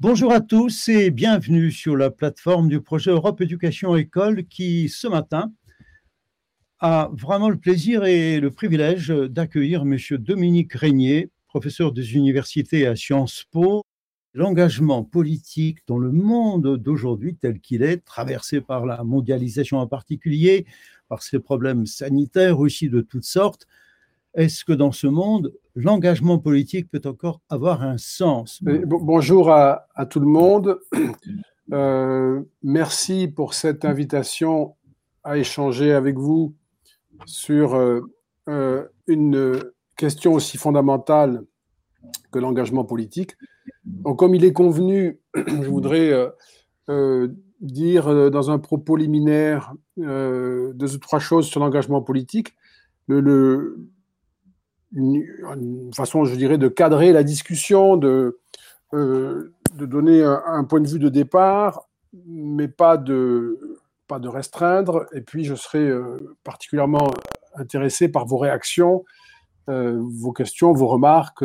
[0.00, 5.08] Bonjour à tous et bienvenue sur la plateforme du projet Europe Éducation École qui, ce
[5.08, 5.52] matin,
[6.78, 9.96] a vraiment le plaisir et le privilège d'accueillir M.
[10.18, 13.82] Dominique Régnier, professeur des universités à Sciences Po.
[14.34, 20.64] L'engagement politique dans le monde d'aujourd'hui tel qu'il est, traversé par la mondialisation en particulier,
[21.08, 23.66] par ses problèmes sanitaires aussi de toutes sortes,
[24.34, 28.60] est-ce que dans ce monde, l'engagement politique peut encore avoir un sens?
[28.62, 30.78] Bonjour à, tout le monde.
[31.72, 34.74] Euh, merci pour cette invitation
[35.22, 36.54] à échanger avec vous
[37.26, 38.00] sur euh,
[38.48, 39.62] euh, une
[39.96, 41.42] question aussi fondamentale
[42.32, 43.36] que l'engagement politique.
[44.16, 46.30] Comme il est convenu, je voudrais
[47.60, 52.54] dire dans un propos liminaire deux ou trois choses sur l'engagement politique.
[54.92, 58.38] Une, façon, je dirais, de cadrer la discussion, de,
[58.94, 61.88] euh, de donner un, point de vue de départ,
[62.26, 65.06] mais pas de, pas de restreindre.
[65.12, 67.10] Et puis, je serai euh, particulièrement
[67.54, 69.04] intéressé par vos réactions,
[69.68, 71.44] euh, vos questions, vos remarques,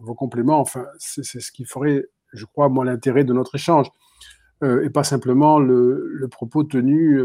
[0.00, 0.60] vos compléments.
[0.60, 3.90] Enfin, c'est ce qui ferait, je crois, moi, l'intérêt de notre échange,
[4.62, 7.22] et pas simplement le, propos tenu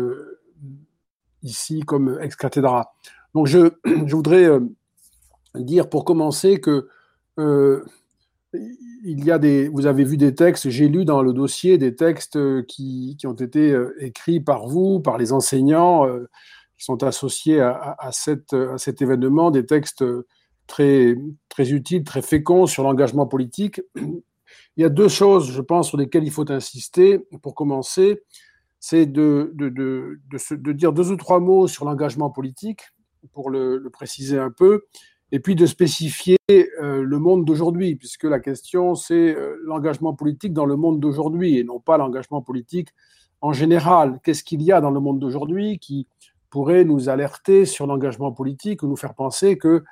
[1.42, 2.94] ici comme ex cathedra.
[3.33, 3.72] Donc, je,
[4.05, 4.48] je voudrais
[5.62, 6.88] dire pour commencer que
[7.40, 7.84] euh,
[9.04, 11.95] il y a des, vous avez vu des textes, j'ai lu dans le dossier des
[11.95, 16.08] textes euh, qui, qui ont été euh, écrits par vous, par les enseignants
[16.78, 20.04] qui sont associés à, cette, à, cet événement, des textes
[20.68, 21.16] très,
[21.50, 23.82] très utiles, très féconds sur l'engagement politique.
[23.95, 27.20] Il y a deux choses, je pense, sur lesquelles il faut insister.
[27.42, 28.23] Pour commencer,
[28.80, 30.20] c'est de, de, de,
[30.52, 32.82] de, dire deux ou trois mots sur l'engagement politique,
[33.34, 34.84] pour le préciser un peu,
[35.34, 40.54] et puis de spécifier euh, le monde d'aujourd'hui, puisque la question, c'est euh, l'engagement politique
[40.54, 42.89] dans le monde d'aujourd'hui et non pas l'engagement politique
[43.42, 44.20] en général.
[44.23, 46.08] Qu'est-ce qu'il y a dans le monde d'aujourd'hui qui
[46.52, 49.83] pourrait nous alerter sur l'engagement politique ou nous faire penser que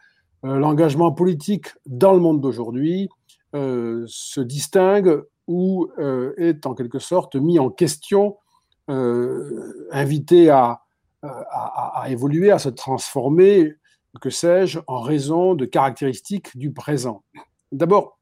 [0.45, 3.09] euh, l'engagement politique dans le monde d'aujourd'hui
[3.53, 5.89] se distingue ou
[6.37, 8.37] est en quelque sorte mis en question,
[8.87, 10.83] invité à,
[11.21, 13.75] à, à évoluer, à se transformer,
[14.19, 17.23] que sais-je, en raison de caractéristiques du présent.
[17.71, 18.19] D'abord,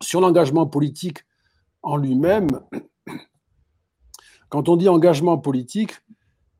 [0.00, 1.24] sur l'engagement politique
[1.82, 2.48] en lui-même,
[4.48, 6.00] quand on dit engagement politique,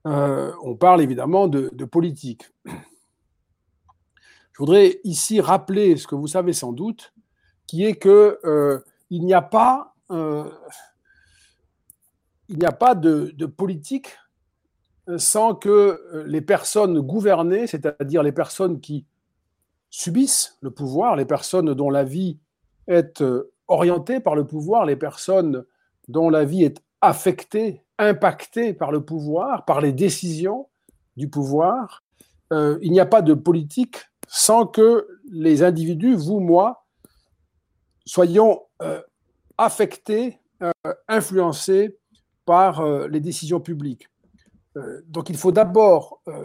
[0.07, 2.51] euh, on parle évidemment de, politique.
[2.65, 7.13] Je voudrais ici rappeler ce que vous savez sans doute,
[7.67, 10.51] qui est que euh, il n'y a pas, euh,
[12.49, 14.17] il n'y a pas de, de politique
[15.17, 19.07] sans que euh, les personnes gouvernées, c'est-à-dire les personnes qui
[19.91, 22.39] subissent le pouvoir, les personnes dont la vie
[22.89, 25.65] est euh, orientée par le pouvoir, les personnes
[26.09, 30.69] dont la vie est affectée, impactée par le pouvoir, par les décisions
[31.17, 32.03] du pouvoir,
[32.53, 36.85] euh, il n'y a pas de politique sans que les individus, vous, moi,
[38.05, 38.63] soyons
[39.57, 40.41] affectés,
[41.07, 41.97] influencés
[42.45, 44.09] par les décisions publiques.
[44.77, 46.45] Euh, donc il faut d'abord, euh,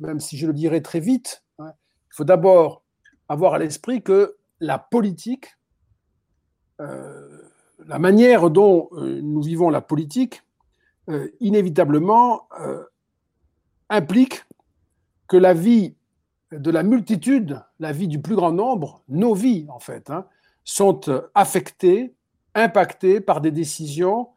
[0.00, 1.72] même si je le dirais très vite, hein,
[2.10, 2.82] il faut d'abord
[3.28, 5.56] avoir à l'esprit que la politique,
[6.80, 7.42] euh,
[7.86, 10.42] la manière dont nous vivons la politique,
[11.40, 12.48] inévitablement
[13.88, 14.44] implique
[15.26, 15.94] que la vie
[16.52, 20.26] de la multitude, la vie du plus grand nombre, nos vies en fait, hein,
[20.64, 21.00] sont
[21.34, 22.14] affectées,
[22.54, 24.28] impactées par des décisions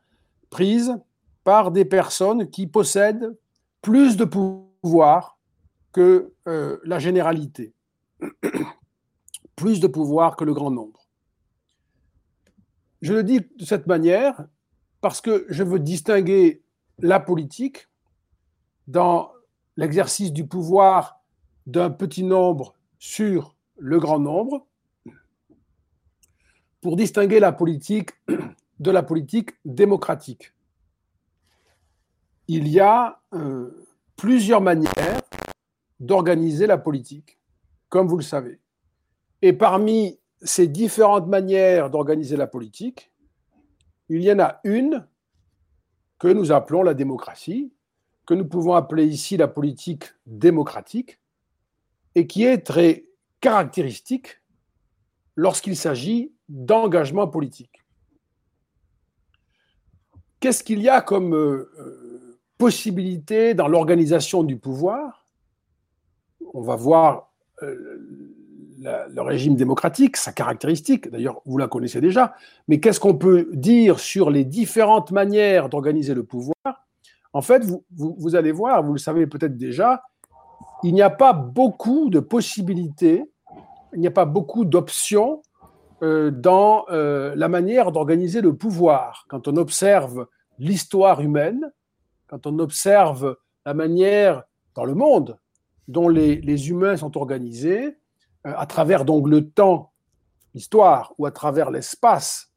[0.49, 0.97] prises
[1.43, 3.37] par des personnes qui possèdent
[3.81, 5.39] plus de pouvoir
[5.91, 7.73] que euh, la généralité,
[9.55, 11.07] plus de pouvoir que le grand nombre.
[13.01, 14.45] Je le dis de cette manière
[15.01, 16.61] parce que je veux distinguer
[16.99, 17.87] la politique
[18.87, 19.31] dans
[19.75, 21.19] l'exercice du pouvoir
[21.65, 24.67] d'un petit nombre sur le grand nombre,
[26.81, 28.11] pour distinguer la politique
[28.79, 30.53] de la politique démocratique
[32.47, 33.85] il y a euh,
[34.15, 35.21] plusieurs manières
[35.99, 37.39] d'organiser la politique,
[37.89, 38.59] comme vous le savez.
[39.41, 43.11] Et parmi ces différentes manières d'organiser la politique,
[44.09, 45.07] il y en a une
[46.19, 47.73] que nous appelons la démocratie,
[48.25, 51.19] que nous pouvons appeler ici la politique démocratique,
[52.15, 53.05] et qui est très
[53.39, 54.41] caractéristique
[55.35, 57.83] lorsqu'il s'agit d'engagement politique.
[60.39, 62.00] Qu'est-ce qu'il y a comme euh, euh,
[62.61, 65.25] possibilité dans l'organisation du pouvoir.
[66.53, 67.31] On va voir
[67.63, 67.97] euh,
[68.77, 72.35] le régime démocratique, sa caractéristique, d'ailleurs vous la connaissez déjà,
[72.67, 76.85] mais qu'est-ce qu'on peut dire sur les différentes manières d'organiser le pouvoir?
[77.33, 77.63] En fait,
[77.95, 80.03] vous, allez voir, vous le savez peut-être déjà,
[80.83, 83.23] il n'y a pas beaucoup de possibilités,
[83.95, 85.41] il n'y a pas beaucoup d'options
[86.03, 89.25] euh, dans euh, la manière d'organiser le pouvoir.
[89.29, 90.27] Quand on observe
[90.59, 91.71] l'histoire humaine,
[92.31, 94.43] quand on observe la manière
[94.73, 95.37] dans le monde
[95.89, 97.97] dont les, humains sont organisés,
[98.47, 99.91] euh, à travers donc le temps,
[100.53, 102.53] l'histoire, ou à travers l'espace,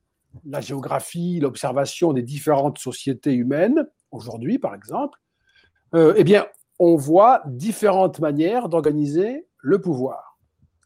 [0.47, 5.19] la géographie, l'observation des différentes sociétés humaines, aujourd'hui par exemple,
[5.95, 6.39] euh, eh
[6.79, 10.39] on voit différentes manières d'organiser le pouvoir.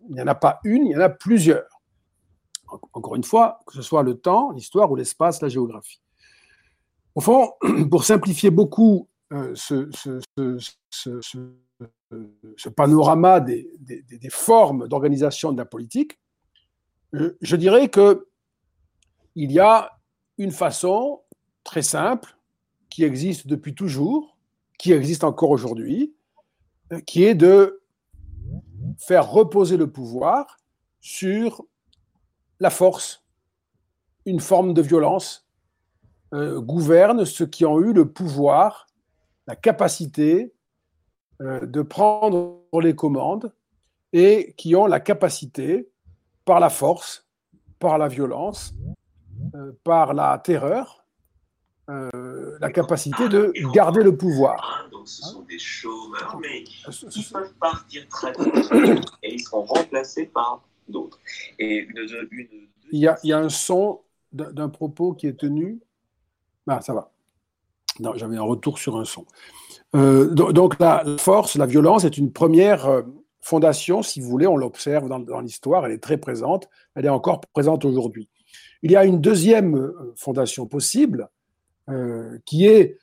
[0.08, 1.80] Il n'y en a pas une, il y en a plusieurs.
[2.92, 6.00] Encore une fois, que ce soit le temps, l'histoire ou l'espace, la géographie.
[7.18, 7.52] Au fond,
[7.90, 9.90] pour simplifier beaucoup euh, ce,
[10.36, 13.66] ce, panorama des,
[14.30, 16.20] formes d'organisation de la politique,
[17.12, 18.28] je, dirais que
[19.34, 19.98] il y a
[20.38, 21.22] une façon
[21.64, 22.36] très simple
[22.88, 24.38] qui existe depuis toujours,
[24.78, 26.14] qui existe encore aujourd'hui,
[27.04, 27.82] qui est de
[28.96, 30.58] faire reposer le pouvoir
[31.00, 31.64] sur
[32.60, 33.24] la force,
[34.24, 35.47] une forme de violence
[36.34, 38.86] euh, gouverne ceux qui ont eu le pouvoir,
[39.46, 40.52] la capacité
[41.40, 43.52] euh, de prendre les commandes
[44.12, 45.88] et qui ont la capacité,
[46.44, 47.28] par la force,
[47.78, 48.74] par la violence,
[49.54, 51.04] euh, par la terreur,
[51.90, 54.88] euh, la capacité de garder le pouvoir.
[54.90, 60.26] Donc ce sont des chômeurs, mais ils peuvent partir très vite et ils seront remplacés
[60.26, 61.18] par d'autres.
[61.58, 61.86] Et
[62.92, 64.00] il, y a, il y a un son
[64.32, 65.80] d'un propos qui est tenu.
[66.68, 67.10] Ah, ça va.
[68.16, 69.26] J'avais un retour sur un son.
[69.96, 73.02] Euh, donc la force, la violence est une première euh,
[73.40, 77.40] fondation, si vous voulez, on l'observe dans, l'histoire, elle est très présente, elle est encore
[77.52, 78.28] présente aujourd'hui.
[78.82, 81.28] Il y a une deuxième euh, fondation possible,
[82.44, 82.98] qui est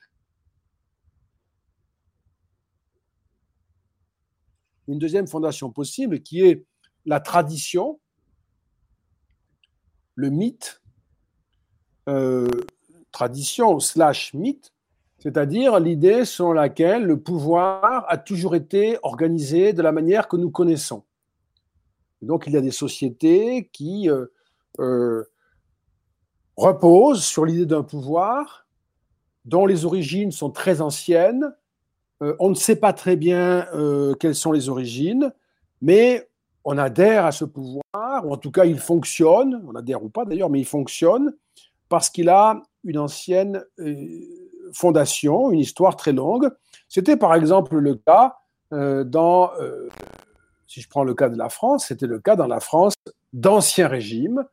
[4.88, 6.64] une deuxième fondation possible, qui est
[7.08, 8.00] la tradition,
[10.14, 10.84] le mythe,
[13.16, 14.74] tradition slash mythe,
[15.20, 20.52] c'est-à-dire l'idée selon laquelle le pouvoir a toujours été organisé de la manière que nous
[20.52, 21.04] connaissons.
[22.22, 24.26] Donc il y a des sociétés qui euh,
[24.80, 25.24] euh,
[26.58, 28.68] reposent sur l'idée d'un pouvoir
[29.46, 31.56] dont les origines sont très anciennes.
[32.22, 33.66] Euh, on ne sait pas très bien
[34.20, 35.32] quelles sont les origines,
[35.82, 36.28] mais
[36.66, 40.26] on adhère à ce pouvoir, ou en tout cas il fonctionne, on adhère ou pas
[40.26, 41.34] d'ailleurs, mais il fonctionne
[41.90, 43.64] parce qu'il a une ancienne
[44.74, 46.50] fondation, une histoire très longue.
[46.88, 48.38] C'était par exemple le cas
[48.74, 49.90] euh, dans, euh,
[50.68, 52.94] si je prends le cas de la France, c'était le cas dans la France
[53.34, 54.44] d'ancien régime,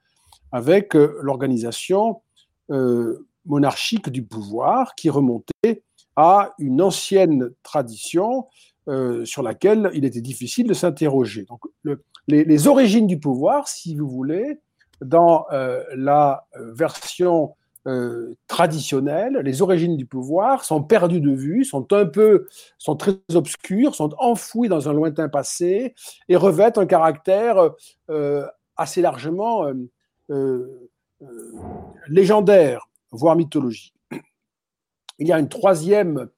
[0.51, 2.23] avec euh, l'organisation
[3.45, 5.83] monarchique du pouvoir qui remontait
[6.17, 8.47] à une ancienne tradition
[9.25, 11.45] sur laquelle il était difficile de s'interroger.
[11.45, 11.61] Donc,
[12.29, 14.59] les, origines du pouvoir, si vous voulez,
[15.03, 15.47] dans
[15.95, 17.55] la version
[17.89, 22.47] euh, traditionnelles, les origines du pouvoir sont perdues de vue, sont un peu,
[22.79, 25.93] sont très obscures, sont enfouies dans un lointain passé
[26.29, 27.71] et revêtent un caractère
[28.09, 29.67] euh, assez largement
[30.31, 30.91] euh,
[32.07, 33.95] légendaire, voire mythologique.
[35.19, 36.29] Il y a une troisième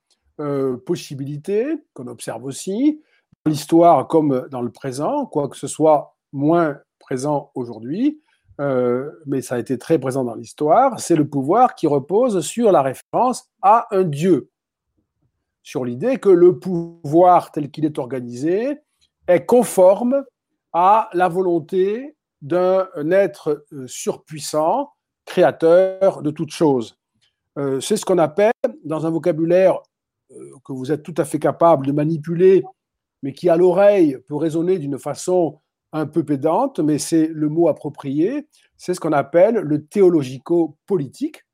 [0.87, 3.03] possibilité qu'on observe aussi
[3.45, 8.23] dans l'histoire comme dans le présent, quoique ce soit moins présent aujourd'hui,
[8.61, 12.71] euh, mais ça a été très présent dans l'histoire, c'est le pouvoir qui repose sur
[12.71, 14.51] la référence à un Dieu,
[15.63, 18.79] sur l'idée que le pouvoir tel qu'il est organisé
[19.27, 20.25] est conforme
[20.73, 24.93] à la volonté d'un être euh, surpuissant,
[25.25, 26.97] créateur de toutes choses.
[27.59, 28.53] Euh, c'est ce qu'on appelle,
[28.85, 29.81] dans un vocabulaire
[30.65, 32.65] que vous êtes tout à fait capable de manipuler,
[33.23, 35.61] mais qui à l'oreille peut résonner d'une façon
[35.95, 41.45] un peu pédante, mais c'est le mot approprié, c'est ce qu'on appelle le théologico-politique,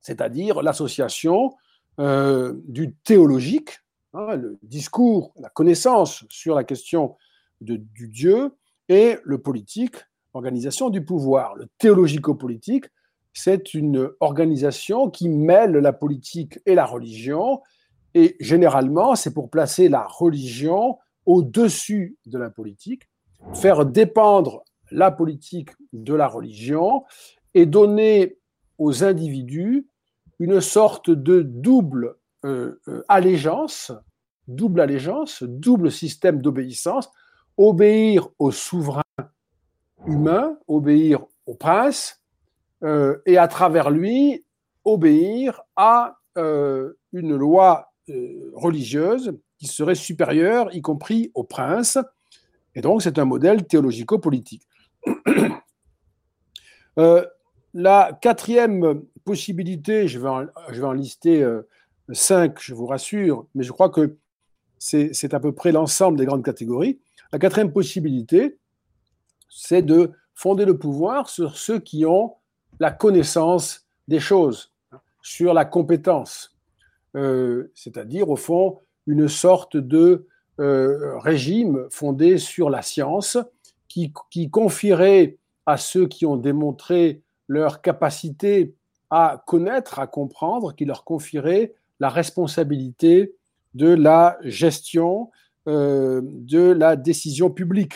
[0.00, 1.52] c'est-à-dire l'association
[2.00, 3.80] euh, du théologique,
[4.14, 7.16] hein, le discours, la connaissance sur la question
[7.60, 8.56] du Dieu,
[8.88, 9.96] et le politique,
[10.34, 11.54] l'organisation du pouvoir.
[11.54, 12.86] Le théologico-politique,
[13.34, 17.60] c'est une organisation qui mêle la politique et la religion,
[18.14, 23.02] et généralement, c'est pour placer la religion au-dessus de la politique,
[23.52, 27.04] faire dépendre la politique de la religion
[27.54, 28.38] et donner
[28.78, 29.86] aux individus
[30.38, 33.92] une sorte de double euh, euh, allégeance,
[34.48, 37.10] double allégeance, double système d'obéissance.
[37.56, 39.02] obéir au souverain
[40.06, 42.20] humain, obéir au prince,
[42.82, 44.44] euh, et à travers lui,
[44.84, 47.92] obéir à une loi
[48.54, 51.96] religieuse qui serait supérieure, y compris au prince.
[52.74, 54.66] Et donc, c'est un modèle théologico-politique.
[57.74, 61.46] la quatrième possibilité, je vais en, je vais en lister
[62.12, 64.16] cinq, je vous rassure, mais je crois que
[64.78, 67.00] c'est à peu près l'ensemble des grandes catégories.
[67.32, 68.58] La quatrième possibilité,
[69.48, 72.34] c'est de fonder le pouvoir sur ceux qui ont
[72.80, 74.72] la connaissance des choses,
[75.22, 76.56] sur la compétence,
[77.16, 80.26] euh, c'est-à-dire au fond une sorte de
[80.60, 83.38] euh, régime fondé sur la science
[83.88, 88.72] qui, qui confierait à ceux qui ont démontré leur capacité
[89.10, 93.34] à connaître, à comprendre, qui leur confierait la responsabilité
[93.74, 95.32] de la gestion
[95.66, 97.94] euh, de la décision publique.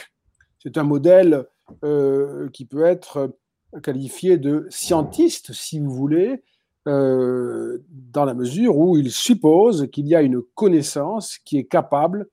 [0.61, 1.47] C'est un modèle
[1.85, 3.37] euh, qui peut être
[3.85, 6.43] qualifié de scientiste, si vous voulez,
[6.87, 12.27] dans la mesure où il suppose qu'il y a une connaissance qui est capable,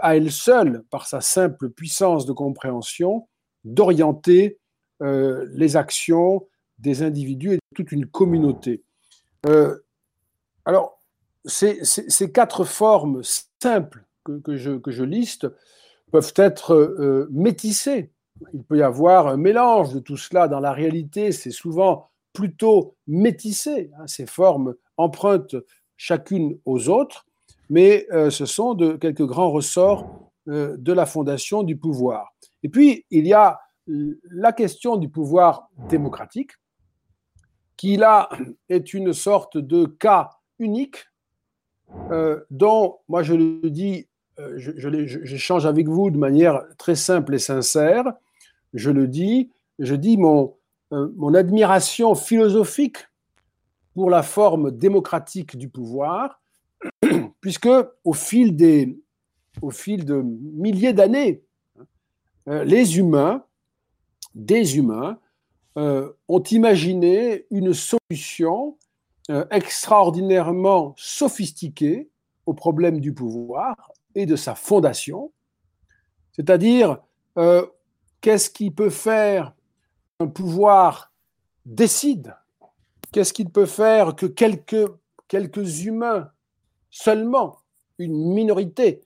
[0.00, 3.28] à elle seule, par sa simple puissance de compréhension,
[3.64, 4.58] d'orienter
[5.00, 6.46] les actions
[6.78, 8.82] des individus et de toute une communauté.
[10.64, 11.00] alors,
[11.44, 13.22] ces, quatre formes
[13.62, 15.46] simples que, je, liste
[16.12, 18.12] peuvent être euh, métissées.
[18.52, 20.48] Il peut y avoir un mélange de tout cela.
[20.48, 23.90] Dans la réalité, c'est souvent plutôt métissé.
[23.98, 24.06] Hein.
[24.06, 25.56] Ces formes empruntent
[25.96, 27.26] chacune aux autres,
[27.70, 32.34] mais euh, ce sont de quelques grands ressorts euh, de la fondation du pouvoir.
[32.62, 33.58] Et puis, il y a
[34.30, 36.52] la question du pouvoir démocratique,
[37.76, 38.28] qui là
[38.68, 41.06] est une sorte de cas unique
[42.10, 44.06] euh, dont, moi je le dis,
[44.56, 48.04] j'échange avec vous de manière très simple et sincère,
[48.74, 52.98] je le dis, je dis mon admiration philosophique
[53.94, 56.39] pour la forme démocratique du pouvoir,
[57.40, 57.68] puisque
[58.04, 58.98] au fil, des,
[59.62, 61.42] de milliers d'années,
[62.46, 63.44] les humains,
[64.34, 65.18] des humains,
[65.76, 68.76] ont imaginé une solution
[69.30, 72.08] euh, extraordinairement sophistiqué
[72.46, 75.30] au problème du pouvoir et de sa fondation,
[76.32, 76.98] c'est-à-dire
[77.38, 77.64] euh,
[78.20, 79.54] qu'est-ce qui peut faire
[80.18, 81.12] un pouvoir
[81.64, 82.34] décide,
[83.12, 84.90] qu'est-ce qu'il peut faire que quelques,
[85.28, 86.32] quelques humains
[86.90, 87.58] seulement,
[87.98, 89.02] une minorité,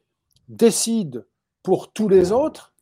[0.49, 1.21] décident
[1.63, 2.73] pour tous les autres,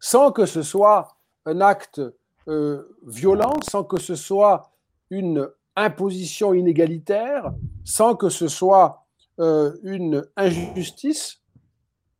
[0.00, 2.00] sans que ce soit un acte
[2.48, 4.70] euh, violent, sans que ce soit
[5.10, 7.52] une imposition inégalitaire
[7.84, 9.06] sans que ce soit
[9.38, 11.40] euh, une injustice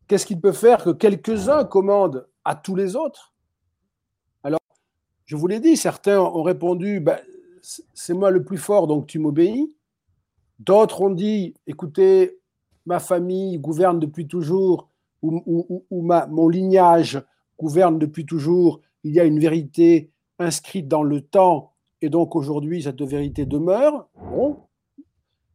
[0.09, 3.35] Qu'est-ce qu'il peut faire que quelques-uns commandent à tous les autres?
[4.43, 4.61] Alors,
[5.27, 7.19] je vous l'ai dit, certains ont répondu ben,
[7.61, 9.71] c'est moi le plus fort, donc tu m'obéis.
[10.59, 12.39] D'autres ont dit écoutez,
[12.87, 14.89] ma famille gouverne depuis toujours,
[15.23, 17.23] ou, mon lignage
[17.59, 18.81] gouverne depuis toujours.
[19.05, 24.09] Il y a une vérité inscrite dans le temps et donc aujourd'hui cette vérité demeure.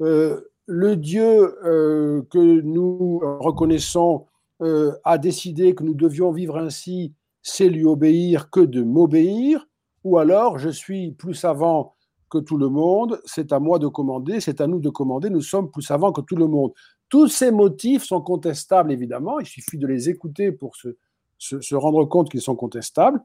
[0.01, 4.25] Euh, le Dieu euh, que nous reconnaissons
[4.61, 9.67] euh, a décidé que nous devions vivre ainsi, c'est lui obéir que de m'obéir,
[10.03, 11.95] ou alors je suis plus savant
[12.33, 15.41] que tout le monde, c'est à moi de commander, c'est à nous de commander, nous
[15.41, 16.73] sommes plus savants que tout le monde.
[17.07, 22.31] Tous ces motifs sont contestables, évidemment, il suffit de les écouter pour se, rendre compte
[22.31, 23.21] qu'ils sont contestables.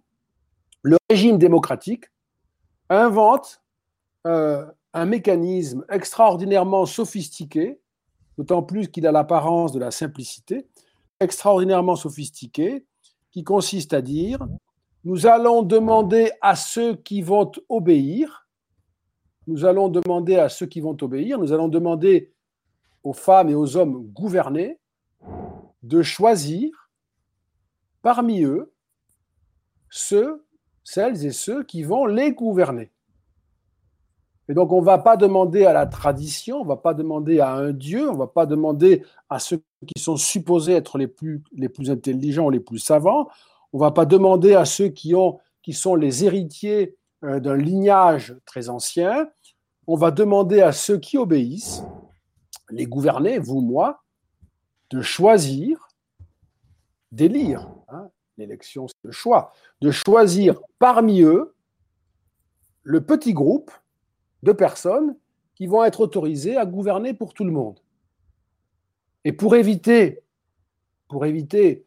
[0.82, 2.04] Le régime démocratique,
[2.90, 3.62] invente
[4.26, 7.80] euh, un mécanisme extraordinairement sophistiqué,
[8.36, 10.66] d'autant plus qu'il a l'apparence de la simplicité,
[11.18, 12.84] extraordinairement sophistiqué,
[13.30, 14.46] qui consiste à dire,
[15.04, 18.37] nous allons demander à ceux qui vont obéir,
[19.48, 22.32] nous allons demander à ceux qui vont obéir, nous allons demander
[23.02, 24.78] aux femmes et aux hommes gouvernés
[25.82, 26.90] de choisir
[28.02, 28.72] parmi eux
[29.90, 30.44] ceux
[30.84, 32.90] celles et ceux qui vont les gouverner.
[34.50, 37.40] Et donc, on ne va pas demander à la tradition, on ne va pas demander
[37.40, 41.06] à un Dieu, on ne va pas demander à ceux qui sont supposés être les
[41.06, 43.28] plus, les plus intelligents les plus savants,
[43.74, 45.12] on ne va pas demander à ceux qui
[45.72, 49.28] sont les héritiers euh, d'un lignage très ancien,
[49.88, 51.82] on va demander à ceux qui obéissent,
[52.68, 54.04] les gouverner, vous, moi,
[54.90, 55.88] de choisir,
[57.10, 57.66] d'élire.
[57.88, 61.54] Hein, l'élection, c'est le choix, de choisir parmi eux
[62.82, 63.70] le petit groupe
[64.42, 65.16] de personnes
[65.54, 67.80] qui vont être autorisées à gouverner pour tout le monde.
[69.24, 70.22] Et pour éviter,
[71.08, 71.86] pour éviter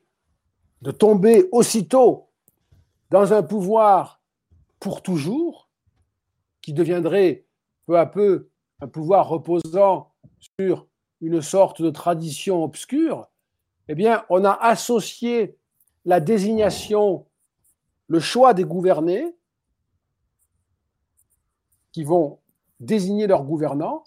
[0.82, 2.30] de tomber aussitôt
[3.12, 4.20] dans un pouvoir
[4.80, 5.70] pour toujours,
[6.64, 7.46] qui deviendrait
[7.92, 10.14] peu à peu un pouvoir reposant
[10.58, 10.88] sur
[11.20, 13.28] une sorte de tradition obscure,
[13.90, 15.58] eh bien, on a associé
[16.06, 17.26] la désignation,
[18.08, 19.36] le choix des gouvernés,
[21.92, 22.40] qui vont
[22.80, 24.06] désigner leurs gouvernants,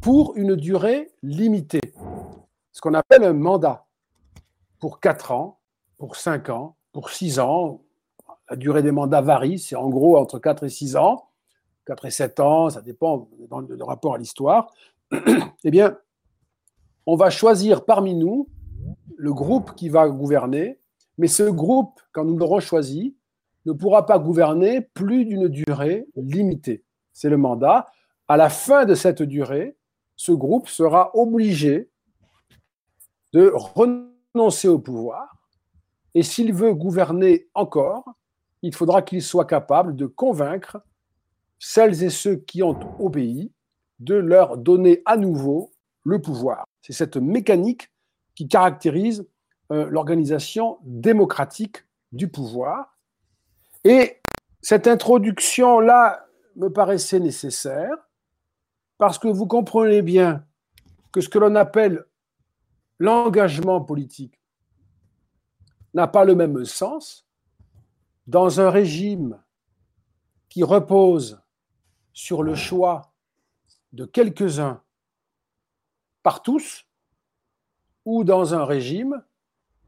[0.00, 1.92] pour une durée limitée,
[2.70, 3.84] ce qu'on appelle un mandat,
[4.78, 5.58] pour 4 ans,
[5.98, 7.82] pour 5 ans, pour 6 ans.
[8.48, 11.25] La durée des mandats varie, c'est en gros entre 4 et 6 ans,
[11.86, 14.72] 4 et 7 ans, ça dépend du rapport à l'histoire.
[15.12, 15.96] eh bien,
[17.06, 18.48] on va choisir parmi nous
[19.16, 20.78] le groupe qui va gouverner,
[21.16, 23.16] mais ce groupe, quand nous l'aurons choisi,
[23.64, 26.84] ne pourra pas gouverner plus d'une durée limitée.
[27.12, 27.86] C'est le mandat.
[28.28, 29.76] À la fin de cette durée,
[30.16, 31.88] ce groupe sera obligé
[33.32, 35.36] de renoncer au pouvoir
[36.14, 38.04] et s'il veut gouverner encore,
[38.62, 40.78] il faudra qu'il soit capable de convaincre
[41.58, 43.52] celles et ceux qui ont obéi
[43.98, 45.72] de leur donner à nouveau
[46.04, 46.66] le pouvoir.
[46.82, 47.90] C'est cette mécanique
[48.34, 49.26] qui caractérise
[49.72, 51.78] euh, l'organisation démocratique
[52.12, 52.96] du pouvoir.
[53.84, 54.20] Et
[54.62, 57.96] cette introduction-là me paraissait nécessaire
[58.98, 60.44] parce que vous comprenez bien
[61.12, 62.04] que ce que l'on appelle
[62.98, 64.40] l'engagement politique
[65.94, 67.26] n'a pas le même sens
[68.26, 69.38] dans un régime
[70.48, 71.40] qui repose
[72.16, 73.12] sur le choix
[73.92, 74.82] de quelques-uns
[76.22, 76.86] par tous
[78.06, 79.22] ou dans un régime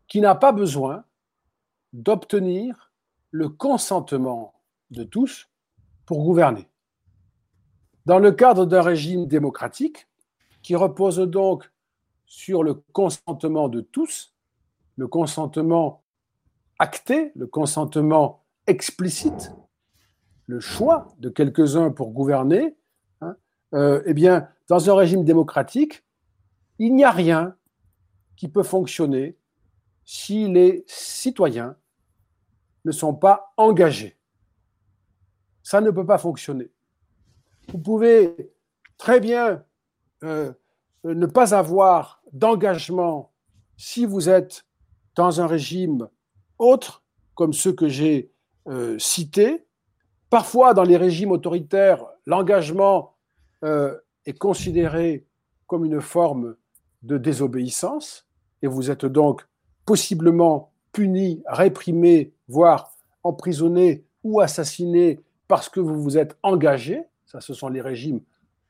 [0.09, 1.05] qui n'a pas besoin
[1.95, 2.93] d'obtenir
[3.31, 5.49] le consentement de tous
[6.05, 6.69] pour gouverner.
[8.05, 10.07] Dans le cadre d'un régime démocratique,
[10.61, 11.73] qui repose donc
[12.27, 14.35] sur le consentement de tous,
[14.97, 16.05] le consentement
[16.79, 19.51] acté, le consentement explicite,
[20.49, 22.75] le choix de quelques-uns pour gouverner,
[23.21, 23.37] hein,
[23.75, 26.05] euh, eh bien, dans un régime démocratique,
[26.79, 27.55] il n'y a rien
[28.35, 29.37] qui peut fonctionner
[30.05, 31.77] si les citoyens
[32.87, 34.17] ne sont pas engagés.
[35.63, 36.71] Ça ne peut pas fonctionner.
[37.69, 38.51] Vous pouvez
[38.97, 39.63] très bien
[40.25, 40.51] euh,
[41.05, 43.33] ne pas avoir d'engagement
[43.77, 44.65] si vous êtes
[45.15, 46.09] dans un régime
[46.59, 48.33] autre, comme ceux que j'ai
[48.67, 49.68] euh, cités.
[50.31, 53.15] Parfois, dans les régimes autoritaires, l'engagement
[53.65, 55.25] euh, est considéré
[55.67, 56.57] comme une forme
[57.03, 58.27] de désobéissance,
[58.63, 59.47] et vous êtes donc
[59.87, 67.55] possiblement puni, réprimé, voire emprisonné ou assassiné parce que vous vous êtes engagé ça ce
[67.55, 68.21] sont les régimes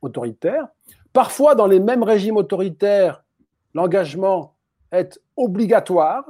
[0.03, 0.69] autoritaires.
[1.13, 3.25] Parfois, dans les mêmes régimes autoritaires,
[3.73, 4.57] l'engagement
[4.93, 6.27] est obligatoire.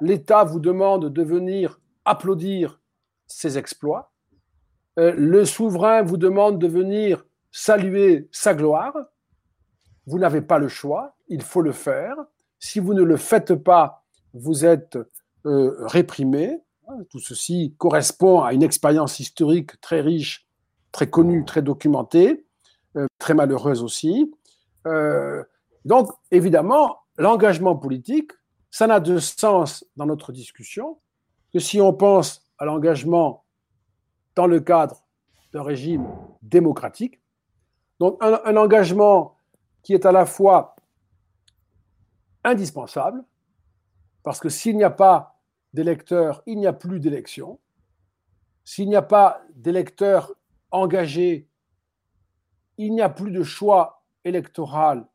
[0.00, 2.80] L'État vous demande de venir applaudir
[3.26, 4.12] ses exploits.
[5.00, 8.94] Euh, le souverain vous demande de venir saluer sa gloire.
[10.06, 12.16] Vous n'avez pas le choix, il faut le faire.
[12.58, 14.98] Si vous ne le faites pas, vous êtes
[15.46, 16.60] euh, réprimé.
[17.08, 20.46] Tout ceci correspond à une expérience historique très riche
[20.92, 22.44] très connue, très documentée,
[22.96, 24.32] euh, très malheureuse aussi.
[25.84, 28.32] Donc, évidemment, l'engagement politique,
[28.70, 30.98] ça n'a de sens dans notre discussion
[31.52, 33.44] que si on pense à l'engagement
[34.40, 35.04] dans le cadre
[35.52, 36.08] d'un régime
[36.40, 37.20] démocratique.
[37.98, 39.36] Donc, un, un engagement
[39.82, 40.76] qui est à la fois
[42.42, 43.22] indispensable,
[44.22, 45.42] parce que s'il n'y a pas
[45.74, 47.60] d'électeurs, il n'y a plus d'élections.
[48.64, 50.32] S'il n'y a pas d'électeurs
[50.70, 51.46] engagé,
[52.78, 55.06] il n'y a plus de choix électoral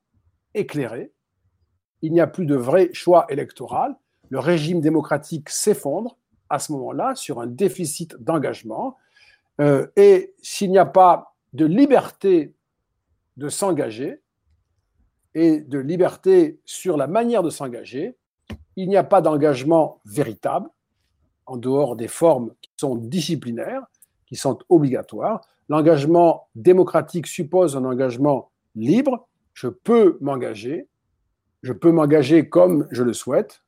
[0.53, 1.13] éclairé,
[2.03, 3.97] il n'y a plus de vrai choix électoral,
[4.29, 6.15] le régime démocratique s'effondre
[6.49, 8.97] à ce moment-là sur un déficit d'engagement,
[9.61, 12.53] euh, et s'il n'y a pas de liberté
[13.37, 14.21] de s'engager
[15.33, 18.15] et de liberté sur la manière de s'engager,
[18.75, 20.69] il n'y a pas d'engagement véritable
[21.45, 23.83] en dehors des formes qui sont disciplinaires,
[24.25, 25.41] qui sont obligatoires.
[25.69, 29.27] L'engagement démocratique suppose un engagement libre.
[29.53, 30.87] Je peux m'engager.
[31.61, 33.63] Je peux m'engager comme je le souhaite,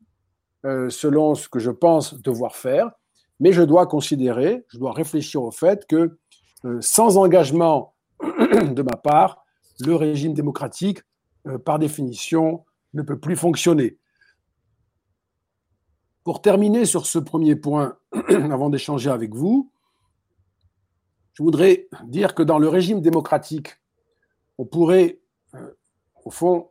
[0.65, 2.91] euh, selon ce que je pense devoir faire.
[3.39, 6.17] Mais je dois considérer, je dois réfléchir au fait que
[6.65, 9.45] euh, sans engagement de ma part,
[9.79, 10.99] le régime démocratique,
[11.47, 13.97] euh, par définition, ne peut plus fonctionner.
[16.23, 17.97] Pour terminer sur ce premier point,
[18.29, 19.71] avant d'échanger avec vous,
[21.33, 23.77] je voudrais dire que dans le régime démocratique,
[24.57, 25.19] on pourrait,
[25.53, 25.71] euh,
[26.25, 26.69] au fond,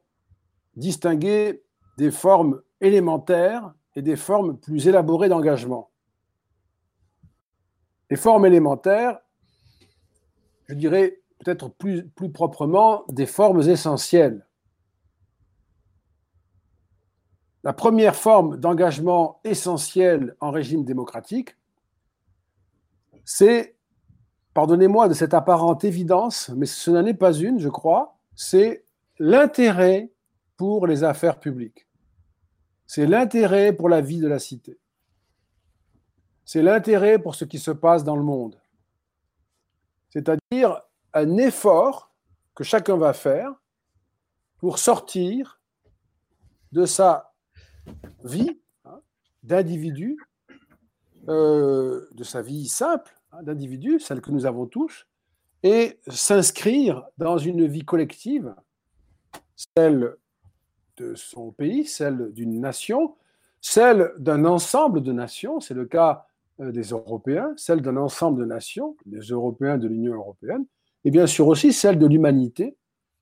[0.75, 1.63] distinguer
[1.99, 5.91] des formes élémentaires et des formes plus élaborées d'engagement.
[8.11, 9.19] Les formes élémentaires,
[10.69, 14.47] je dirais peut-être plus, plus proprement des formes essentielles.
[17.65, 21.57] La première forme d'engagement essentiel en régime démocratique,
[23.25, 23.75] c'est,
[24.55, 28.85] pardonnez-moi de cette apparente évidence, mais ce n'en est pas une, je crois, c'est
[29.19, 30.13] l'intérêt
[30.57, 31.89] pour les affaires publiques.
[32.87, 34.79] C'est l'intérêt pour la vie de la cité.
[36.47, 38.57] C'est l'intérêt pour ce qui se passe dans le monde.
[40.11, 40.81] C'est-à-dire
[41.13, 42.15] un effort
[42.55, 43.53] que chacun va faire
[44.59, 45.61] pour sortir
[46.71, 47.35] de sa
[48.25, 49.01] vie hein,
[49.43, 50.19] d'individu,
[51.29, 55.09] euh, de sa vie simple hein, d'individu, celle que nous avons tous,
[55.65, 58.55] et s'inscrire dans une vie collective,
[59.77, 60.17] celle
[60.97, 63.17] de son pays, celle d'une nation,
[63.61, 66.26] celle d'un ensemble de nations, c'est le cas
[66.59, 70.65] des Européens, celle d'un ensemble de nations, des Européens de l'Union européenne,
[71.05, 72.77] et bien sûr aussi celle de l'humanité,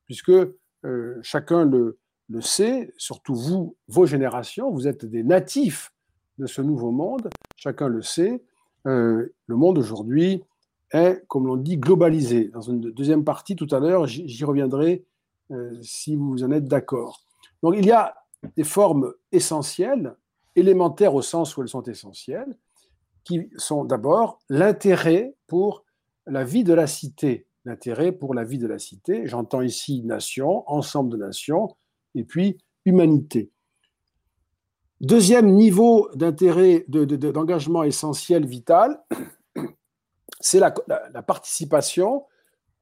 [0.06, 5.92] puisque euh, chacun le, le, sait, surtout vous, vos générations, vous êtes des natifs
[6.38, 8.42] de ce nouveau monde, chacun le sait,
[8.86, 10.42] euh, le monde aujourd'hui
[10.92, 12.48] est, comme l'on dit, globalisé.
[12.48, 15.04] Dans une deuxième partie tout à l'heure, j'y reviendrai
[15.82, 17.20] si vous en êtes d'accord.
[17.62, 18.14] Donc il y a
[18.56, 20.14] des formes essentielles,
[20.56, 22.56] élémentaires au sens où elles sont essentielles,
[23.24, 25.84] qui sont d'abord l'intérêt pour
[26.26, 27.46] la vie de la cité.
[27.64, 31.74] L'intérêt pour la vie de la cité, j'entends ici nation, ensemble de nations,
[32.14, 33.50] et puis humanité.
[35.00, 39.02] Deuxième niveau d'intérêt, d'engagement essentiel, vital,
[40.40, 40.70] c'est la,
[41.22, 42.24] participation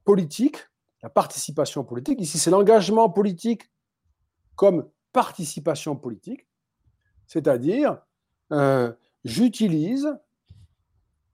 [0.05, 0.57] politique.
[1.03, 3.71] La participation politique, ici c'est l'engagement politique
[4.55, 6.47] comme participation politique,
[7.27, 7.99] c'est-à-dire
[8.53, 8.93] euh,
[9.25, 10.09] j'utilise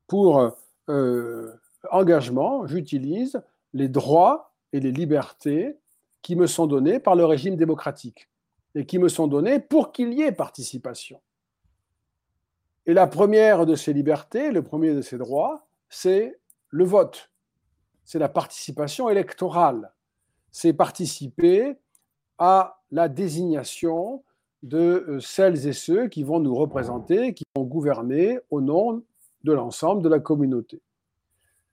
[0.08, 0.56] pour
[0.88, 1.52] euh,
[1.92, 3.40] engagement, j'utilise
[3.72, 5.76] les droits et les libertés
[6.22, 8.28] qui me sont donnés par le régime démocratique
[8.74, 11.20] et qui me sont donnés pour qu'il y ait participation.
[12.86, 16.40] Et la première de ces libertés, le premier de ces droits, c'est
[16.70, 17.30] le vote.
[18.04, 19.92] C'est la participation électorale.
[20.50, 21.76] C'est participer
[22.38, 24.24] à la désignation
[24.62, 29.04] de euh, celles et ceux qui vont nous représenter, qui vont gouverner au nom
[29.44, 30.80] de l'ensemble de la communauté.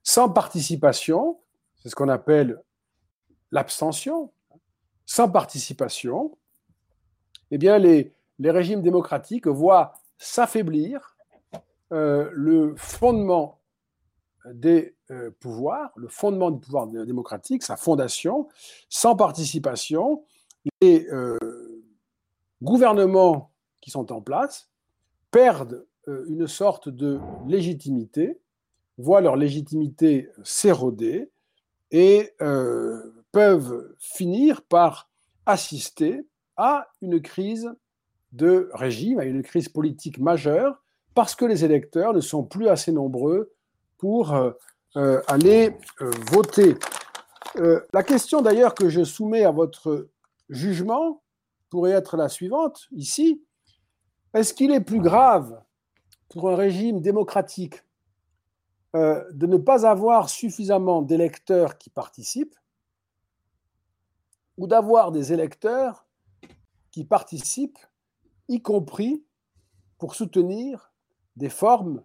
[0.04, 1.40] Sans participation,
[1.76, 2.62] c'est ce qu'on appelle
[3.52, 4.32] l'abstention,
[5.06, 6.38] sans participation,
[7.52, 11.16] eh bien les, régimes démocratiques voient s'affaiblir
[11.92, 13.60] euh, le fondement
[14.54, 18.48] des euh, pouvoirs, le fondement du pouvoir démocratique, sa fondation.
[18.90, 20.24] Sans participation,
[20.82, 21.38] les euh,
[22.62, 23.52] gouvernements
[23.82, 24.70] qui sont en place
[25.32, 28.40] perdent euh, une sorte de légitimité,
[28.98, 31.30] voient leur légitimité s'éroder
[31.92, 35.10] et euh, peuvent finir par
[35.46, 36.26] assister
[36.58, 37.70] à une crise
[38.32, 40.82] de régime, à une crise politique majeure,
[41.14, 43.54] parce que les électeurs ne sont plus assez nombreux
[43.98, 45.78] pour euh, aller
[46.32, 46.76] voter.
[47.56, 50.10] la question d'ailleurs que je soumets à votre
[50.50, 51.22] jugement
[51.70, 53.42] pourrait être la suivante ici.
[54.34, 55.62] Est-ce qu'il est plus grave
[56.30, 57.84] pour un régime démocratique
[58.96, 62.56] euh, de ne pas avoir suffisamment d'électeurs qui participent
[64.58, 66.06] ou d'avoir des électeurs
[66.92, 67.80] qui participent,
[68.48, 69.26] y compris
[69.98, 70.94] pour soutenir
[71.36, 72.04] des formes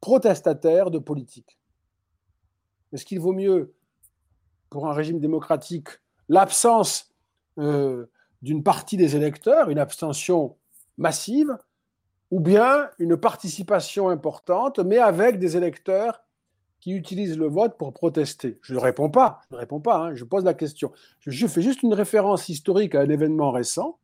[0.00, 1.58] protestataires de politique.
[2.92, 3.74] Est-ce qu'il vaut mieux,
[4.70, 5.88] pour un régime démocratique,
[6.28, 7.12] l'absence
[7.58, 8.06] euh,
[8.40, 10.56] d'une partie des électeurs, une abstention
[10.96, 11.58] massive,
[12.30, 16.24] ou bien une participation importante, mais avec des électeurs
[16.80, 20.14] qui utilisent le vote pour protester Je ne réponds pas, je ne réponds pas, hein,
[20.14, 20.92] je pose la question.
[21.20, 23.98] Je, fais juste une référence historique à un événement récent,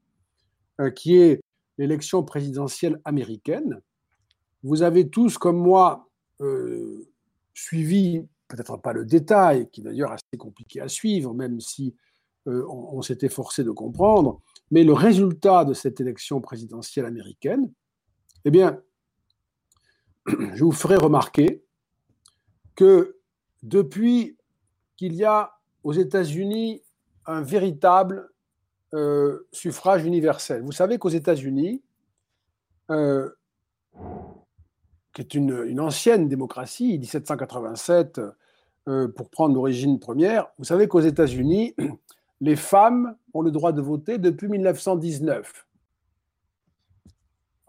[0.80, 1.42] euh, qui est
[1.76, 3.82] l'élection présidentielle américaine.
[4.62, 6.08] Vous avez tous, comme moi,
[6.40, 7.06] euh,
[7.52, 11.94] suivi, peut-être pas le détail, qui d'ailleurs assez compliqué à suivre, même si
[12.46, 17.70] euh, on, on s'était forcé de comprendre, mais le résultat de cette élection présidentielle américaine,
[18.44, 18.80] eh bien,
[20.26, 21.62] je vous ferai remarquer
[22.74, 23.16] que
[23.62, 24.36] depuis
[24.96, 26.82] qu'il y a aux États-Unis
[27.26, 28.30] un véritable
[28.94, 31.82] euh, suffrage universel, vous savez qu'aux États-Unis,
[32.90, 33.28] euh,
[35.12, 38.20] qui est une, ancienne démocratie, 1787,
[38.88, 41.74] euh, pour prendre l'origine première, vous savez qu'aux États-Unis,
[42.40, 45.66] les femmes ont le droit de voter depuis 1919.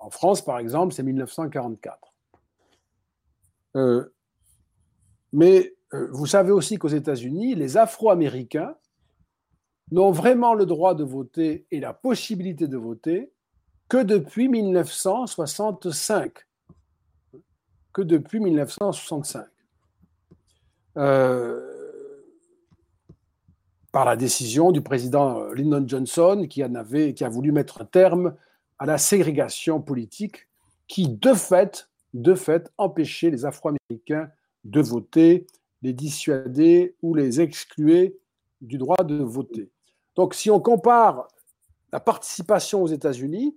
[0.02, 2.14] En France, par exemple, c'est 1944.
[5.32, 5.74] mais
[6.12, 8.76] vous savez aussi qu'aux États-Unis, les Afro-Américains
[9.92, 13.32] n'ont vraiment le droit de voter et la possibilité de voter
[13.90, 16.32] que depuis 1965.
[17.94, 19.46] Que depuis 1965.
[20.98, 21.68] Euh,
[23.92, 27.86] par la décision du président Lyndon Johnson qui, en avait, qui a voulu mettre un
[27.86, 28.36] terme
[28.82, 30.48] à la ségrégation politique
[30.88, 34.32] qui, de fait, de fait, empêchait les Afro-Américains
[34.63, 35.46] de voter,
[35.84, 38.17] les dissuader ou les excluer
[38.60, 39.70] du droit de voter.
[40.15, 41.28] Donc, si on compare
[41.94, 43.56] la participation aux États-Unis,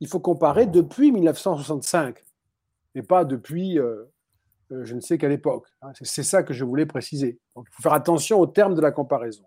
[0.00, 2.24] il faut comparer depuis 1965
[2.94, 4.04] et pas depuis euh,
[4.72, 5.66] euh, je ne sais quelle époque.
[5.82, 5.92] Hein.
[6.00, 7.38] C'est ça que je voulais préciser.
[7.58, 9.44] Il faut faire attention au terme de la comparaison.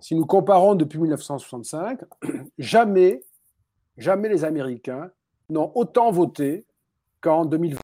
[0.00, 2.00] Si nous comparons depuis 1965,
[2.58, 3.22] jamais,
[3.96, 5.10] jamais les Américains
[5.48, 6.66] n'ont autant voté
[7.20, 7.78] qu'en 2020.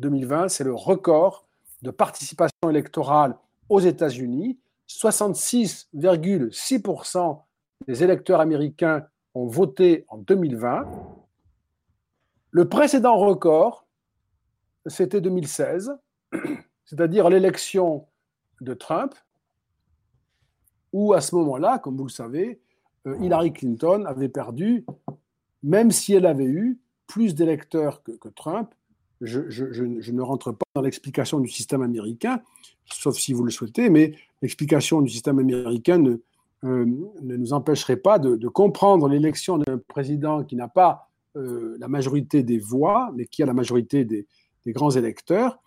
[0.00, 1.46] 2020, c'est le record
[1.82, 3.36] de participation électorale
[3.68, 7.42] aux États-Unis 66,6%
[7.86, 10.84] des électeurs américains ont voté en 2020.
[12.50, 13.86] Le précédent record,
[14.86, 15.96] c'était 2016,
[16.84, 18.08] c'est-à-dire l'élection
[18.60, 19.14] de Trump,
[20.92, 22.60] où à ce moment-là, comme vous le savez,
[23.20, 24.84] Hillary Clinton avait perdu,
[25.62, 28.70] même si elle avait eu plus d'électeurs que, Trump.
[29.20, 32.40] Je, je, ne rentre pas dans l'explication du système américain,
[32.84, 36.18] sauf si vous le souhaitez, mais l'explication du système américain ne,
[36.64, 36.86] euh,
[37.22, 42.42] ne nous empêcherait pas de, comprendre l'élection d'un président qui n'a pas euh, la majorité
[42.42, 44.26] des voix, mais qui a la majorité des,
[44.66, 45.58] grands électeurs.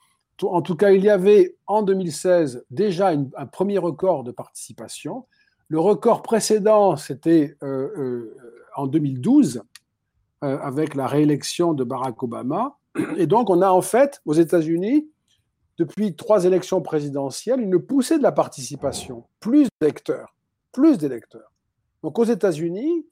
[0.43, 5.25] En tout cas, il y avait en 2016 déjà un premier record de participation.
[5.71, 8.37] Le record précédent, c'était euh,
[8.75, 9.63] en 2012,
[10.41, 12.75] avec la réélection de Barack Obama.
[13.15, 15.07] Et donc, on a en fait, aux États-Unis,
[15.77, 20.35] depuis trois élections présidentielles, une poussée de la participation, plus d'électeurs,
[20.73, 21.53] plus d'électeurs.
[22.03, 23.07] Donc aux États-Unis,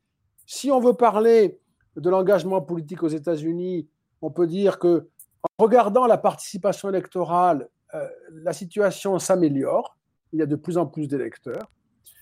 [0.45, 1.61] si on veut parler
[1.95, 3.87] de l'engagement politique aux États-Unis,
[4.21, 5.07] on peut dire que
[5.41, 9.95] en regardant la participation électorale, euh, la situation s'améliore.
[10.33, 11.71] Il y a de plus en plus d'électeurs.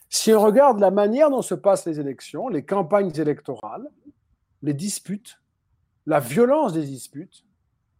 [0.10, 3.90] Si on regarde la manière dont se passent les élections, les campagnes électorales,
[4.62, 5.40] les disputes,
[6.06, 7.46] la violence des disputes,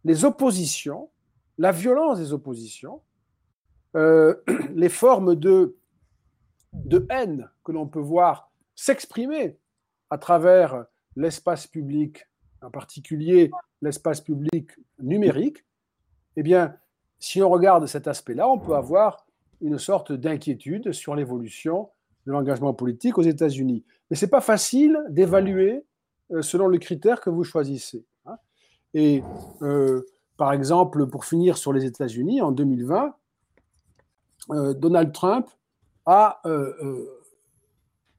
[0.04, 1.10] les oppositions,
[1.58, 3.02] la violence des oppositions,
[3.96, 4.34] euh,
[4.74, 5.76] les formes de,
[6.72, 9.58] de haine que l'on peut voir s'exprimer
[10.10, 12.26] à travers l'espace public,
[12.62, 13.50] en particulier
[13.82, 15.64] l'espace public numérique,
[16.36, 16.76] eh bien,
[17.18, 19.26] si on regarde cet aspect-là, on peut avoir
[19.60, 21.90] une sorte d'inquiétude sur l'évolution
[22.28, 23.84] de l'engagement politique aux États-Unis.
[24.10, 25.86] Mais ce n'est pas facile d'évaluer
[26.30, 28.04] euh, selon le critère que vous choisissez.
[28.26, 28.36] Hein.
[28.92, 29.22] Et
[29.62, 30.04] euh,
[30.36, 33.14] par exemple, pour finir sur les États-Unis, en 2020,
[34.50, 35.48] euh, Donald Trump
[36.04, 36.42] a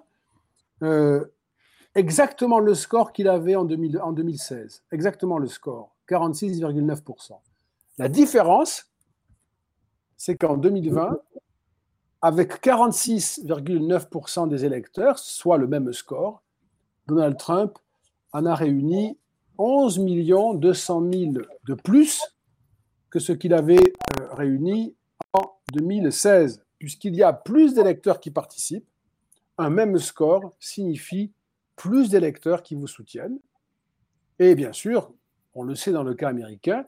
[1.98, 4.84] Exactement le score qu'il avait en, en 2016.
[4.92, 5.96] Exactement le score.
[6.10, 7.34] 46,9%.
[7.98, 8.90] La différence,
[10.16, 11.18] c'est qu'en 2020,
[12.22, 16.42] avec 46,9% des électeurs, soit le même score,
[17.08, 17.78] Donald Trump
[18.34, 19.18] en a réuni
[19.58, 20.00] 11
[20.60, 21.32] 200 000
[21.68, 22.22] de plus
[23.10, 24.96] que ce qu'il avait euh, réuni
[25.34, 26.64] en 2016.
[26.78, 28.88] Puisqu'il y a plus d'électeurs qui participent,
[29.58, 31.32] un même score signifie
[31.78, 33.40] plus d'électeurs qui vous soutiennent.
[34.40, 35.14] Et bien sûr,
[35.56, 36.86] on le sait dans le cas américain,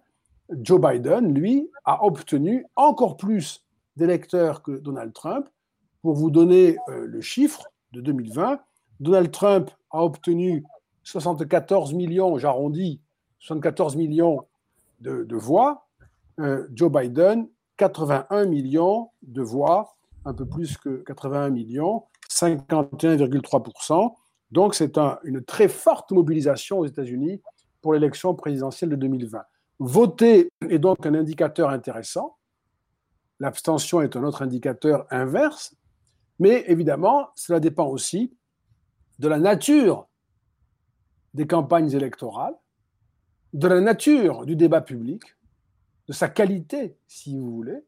[0.51, 3.63] Joe Biden, lui, a obtenu encore plus
[3.95, 5.47] d'électeurs que Donald Trump.
[6.01, 8.59] Pour vous donner euh, le chiffre de 2020,
[8.99, 10.63] Donald Trump a obtenu
[11.03, 13.01] 74 millions, j'arrondis,
[13.39, 14.45] 74 millions
[15.01, 15.87] de, voix.
[16.39, 17.47] Euh, Joe Biden,
[17.77, 24.13] 81 millions de voix, un peu plus que 81 millions, 51,3%.
[24.51, 27.41] Donc c'est une très forte mobilisation aux États-Unis
[27.81, 29.43] pour l'élection présidentielle de 2020.
[29.79, 32.39] Voter est donc un indicateur intéressant
[33.39, 35.75] L'abstention est un autre indicateur inverse,
[36.39, 38.33] mais évidemment, cela dépend aussi
[39.17, 40.07] de la nature
[41.33, 42.55] des campagnes électorales,
[43.53, 45.23] de la nature du débat public,
[46.07, 47.85] de sa qualité, si vous voulez.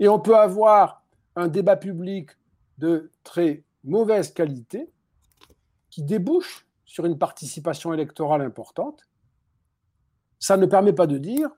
[0.00, 1.04] Et on peut avoir
[1.36, 2.30] un débat public
[2.78, 4.90] de très mauvaise qualité
[6.02, 9.06] débouche sur une participation électorale importante.
[10.40, 11.50] Ça ne permet pas de dire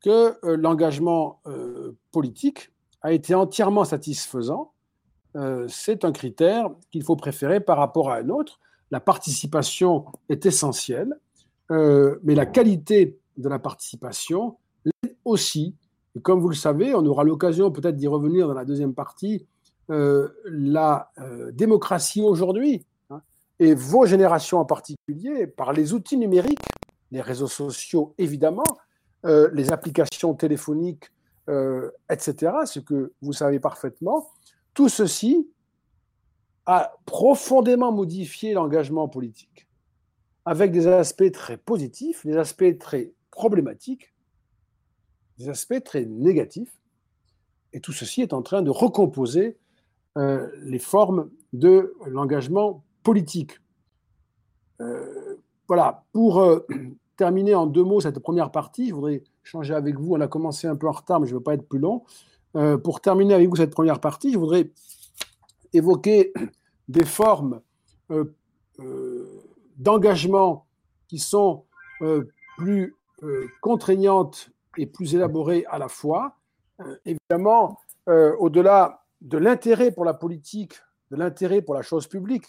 [0.00, 2.70] que euh, l'engagement euh, politique
[3.02, 4.72] a été entièrement satisfaisant.
[5.34, 8.60] Euh, c'est un critère qu'il faut préférer par rapport à un autre.
[8.92, 11.18] La participation est essentielle,
[11.68, 15.74] mais la qualité de la participation l'est aussi.
[16.14, 19.44] Et comme vous le savez, on aura l'occasion peut-être d'y revenir dans la deuxième partie,
[19.88, 21.10] la
[21.52, 22.86] démocratie aujourd'hui,
[23.58, 26.60] et vos générations en particulier, par les outils numériques,
[27.10, 28.64] les réseaux sociaux évidemment,
[29.24, 31.10] euh, les applications téléphoniques,
[31.48, 34.28] euh, etc., ce que vous savez parfaitement,
[34.74, 35.48] tout ceci
[36.66, 39.68] a profondément modifié l'engagement politique,
[40.44, 44.12] avec des aspects très positifs, des aspects très problématiques,
[45.38, 46.80] des aspects très négatifs,
[47.72, 49.58] et tout ceci est en train de recomposer
[50.16, 53.60] euh, les formes de l'engagement politique.
[55.68, 56.44] voilà, pour
[57.16, 58.88] terminer en deux mots cette première partie.
[58.88, 60.14] Je voudrais changer avec vous.
[60.14, 62.04] On a commencé un peu en retard, mais je ne veux pas être plus long.
[62.56, 64.70] Euh, pour terminer avec vous cette première partie, je voudrais
[65.72, 66.32] évoquer
[66.88, 67.60] des formes
[68.10, 68.24] euh,
[68.78, 69.42] euh,
[69.76, 70.66] d'engagement
[71.08, 71.64] qui sont
[72.58, 72.94] plus
[73.62, 76.36] contraignantes et plus élaborées à la fois.
[77.06, 80.74] évidemment, au-delà de l'intérêt pour la politique,
[81.10, 82.44] de l'intérêt pour la chose publique,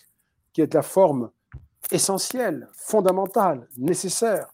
[0.58, 1.30] qui est la forme
[1.92, 4.52] essentielle, fondamentale, nécessaire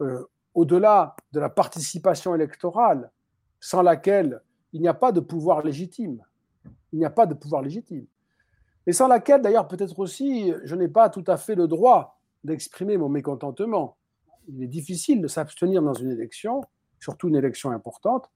[0.00, 3.12] euh, au-delà de la participation électorale,
[3.60, 6.20] sans laquelle il n'y a pas de pouvoir légitime.
[6.92, 8.06] Il n'y a pas de pouvoir légitime.
[8.88, 12.96] Et sans laquelle, d'ailleurs, peut-être aussi, je n'ai pas tout à fait le droit d'exprimer
[12.96, 13.98] mon mécontentement.
[14.48, 16.60] Il est difficile de s'abstenir dans une élection,
[16.98, 18.28] surtout une élection importante,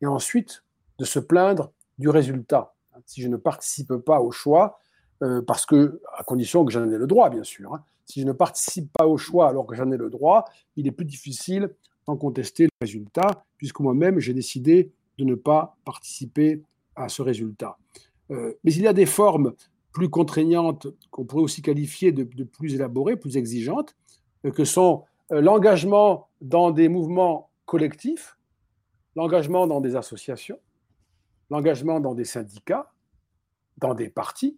[0.00, 0.64] et ensuite
[0.98, 2.74] de se plaindre du résultat.
[3.04, 4.80] Si je ne participe pas au choix,
[5.22, 8.26] euh, parce que, à condition que j'en ai le droit, bien sûr, hein, si je
[8.26, 10.44] ne participe pas au choix alors que j'en ai le droit,
[10.76, 11.70] il est plus difficile
[12.06, 16.62] d'en contester le résultat, puisque moi-même, j'ai décidé de ne pas participer
[16.94, 17.78] à ce résultat.
[18.30, 19.54] Euh, mais il y a des formes
[19.92, 23.96] plus contraignantes qu'on pourrait aussi qualifier de, plus élaborées, plus exigeantes,
[24.44, 28.38] euh, que sont l'engagement dans des mouvements collectifs,
[29.16, 30.60] l'engagement dans des associations,
[31.50, 32.92] l'engagement dans des syndicats,
[33.78, 34.56] dans des partis,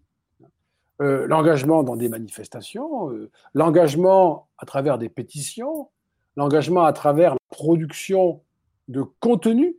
[1.01, 5.91] euh, l'engagement dans des manifestations, euh, l'engagement à travers des pétitions,
[6.37, 8.43] l'engagement à travers la production
[8.89, 9.77] de contenu,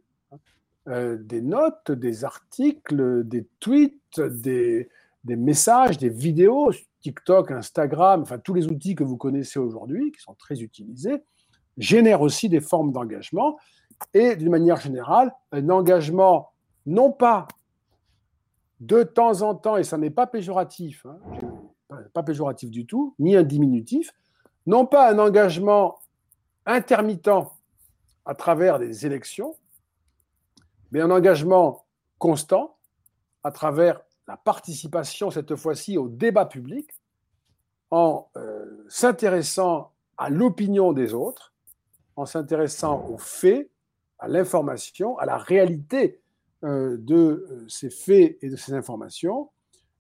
[0.88, 4.88] euh, des notes, des articles, des tweets, des,
[5.26, 10.22] des, messages, des vidéos, TikTok, Instagram, enfin tous les outils que vous connaissez aujourd'hui, qui
[10.22, 11.22] sont très utilisés,
[11.78, 13.58] génèrent aussi des formes d'engagement
[14.14, 16.54] et d'une manière générale, un engagement
[16.86, 17.48] non pas
[18.80, 23.36] de temps en temps, et ça n'est pas péjoratif, hein, pas péjoratif du tout, ni
[23.36, 24.12] un diminutif,
[24.66, 26.00] non pas un engagement
[26.66, 27.30] intermittent
[28.26, 29.56] à travers des élections,
[30.92, 31.86] mais un engagement
[32.18, 32.78] constant
[33.44, 36.90] à travers la participation, cette fois-ci, au débat public,
[37.92, 41.54] en euh, s'intéressant à l'opinion des autres,
[42.16, 43.72] en s'intéressant aux faits,
[44.20, 46.19] à l'information, à la réalité
[46.64, 49.50] de euh, ces faits et de ces informations,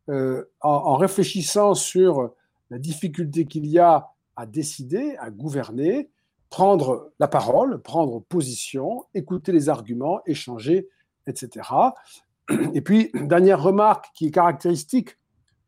[0.09, 2.33] euh, en, réfléchissant sur
[2.69, 6.09] la difficulté qu'il y a à décider, à gouverner,
[6.49, 10.89] prendre la parole, prendre position, écouter les arguments, échanger,
[11.27, 11.69] etc.
[12.73, 15.17] Et puis, dernière remarque qui est caractéristique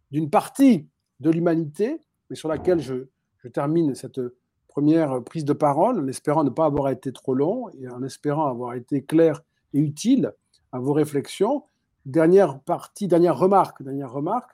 [0.09, 0.87] d'une partie
[1.19, 3.05] de l'humanité, mais sur laquelle je,
[3.37, 4.19] je, termine cette
[4.67, 8.47] première prise de parole, en espérant ne pas avoir été trop long et en espérant
[8.47, 9.41] avoir été clair
[9.73, 10.33] et utile,
[10.71, 11.63] à vos réflexions.
[12.05, 14.51] Dernière partie, dernière remarque, dernière remarque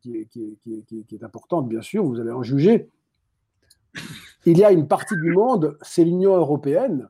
[0.00, 2.88] qui, est, importante, bien sûr, vous allez en juger.
[4.46, 7.08] Il y a une partie du monde, c'est l'Union européenne,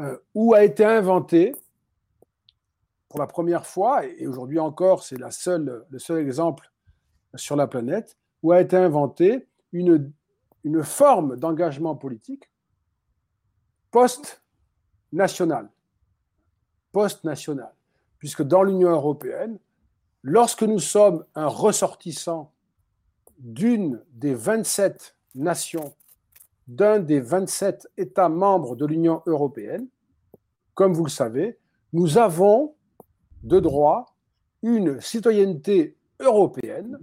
[0.00, 1.54] euh, où a été inventé,
[3.08, 6.72] pour la première fois, et aujourd'hui encore, c'est le seul exemple
[7.34, 10.12] sur la planète, où a été inventée une,
[10.64, 12.50] une forme d'engagement politique
[13.90, 15.70] post-nationale
[16.92, 17.72] post-national.
[18.18, 19.58] Puisque dans l'Union européenne,
[20.22, 22.52] lorsque nous sommes un ressortissant
[23.38, 25.94] d'une des 27 nations,
[26.68, 29.88] d'un des 27 États membres de l'Union européenne,
[30.74, 31.58] comme vous le savez,
[31.92, 32.74] nous avons
[33.42, 34.06] de droit
[34.62, 36.98] une citoyenneté européenne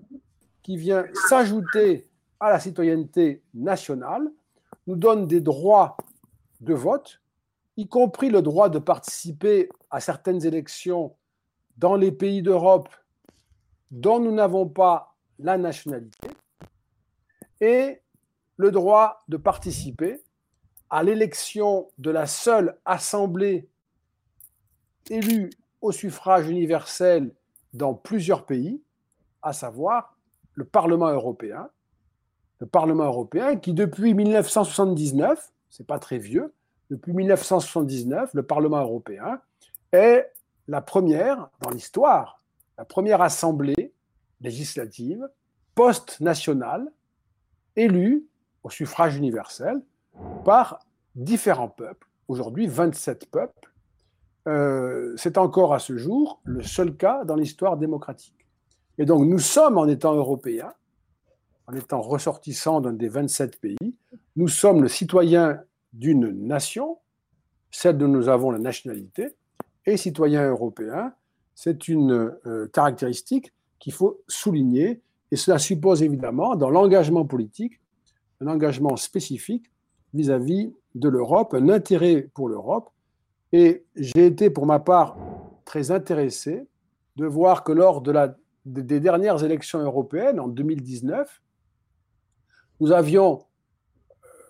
[0.63, 2.07] qui vient s'ajouter
[2.39, 4.29] à la citoyenneté nationale,
[4.85, 5.97] nous donne des droits
[6.61, 7.19] de vote,
[7.77, 11.15] y compris le droit de participer à certaines élections
[11.77, 12.89] dans les pays d'Europe
[13.91, 16.29] dont nous n'avons pas la nationalité,
[17.61, 18.01] et
[18.57, 20.21] le droit de participer
[20.89, 23.69] à l'élection de la seule assemblée
[25.09, 25.51] élue
[25.81, 27.33] au suffrage universel
[27.73, 28.81] dans plusieurs pays,
[29.41, 30.17] à savoir
[30.53, 31.69] le Parlement européen.
[32.59, 36.53] Le Parlement européen qui, depuis 1979, c'est pas très vieux,
[36.89, 39.41] depuis 1979, le Parlement européen
[39.91, 40.31] est
[40.67, 42.41] la première dans l'histoire,
[42.77, 43.93] la première assemblée
[44.41, 45.27] législative
[45.75, 46.91] post-nationale
[47.75, 48.25] élue
[48.63, 49.81] au suffrage universel
[50.43, 50.79] par
[51.15, 53.71] différents peuples, aujourd'hui 27 peuples.
[54.47, 58.47] Euh, c'est encore à ce jour le seul cas dans l'histoire démocratique.
[58.97, 60.73] Et donc nous sommes, en étant européens,
[61.67, 63.95] en étant ressortissants d'un des 27 pays,
[64.35, 65.61] nous sommes le citoyen
[65.97, 66.99] d'une nation,
[67.71, 69.29] celle dont nous avons la nationalité,
[69.85, 71.13] et citoyen européen,
[71.55, 77.81] c'est une euh, caractéristique qu'il faut souligner, et cela suppose évidemment, dans l'engagement politique,
[78.41, 79.71] un engagement spécifique
[80.13, 82.89] vis-à-vis de l'Europe, un intérêt pour l'Europe.
[83.51, 85.17] Et j'ai été, pour ma part,
[85.65, 86.67] très intéressé
[87.15, 88.35] de voir que lors de la,
[88.65, 91.41] des dernières élections européennes, en 2019,
[92.79, 93.45] nous avions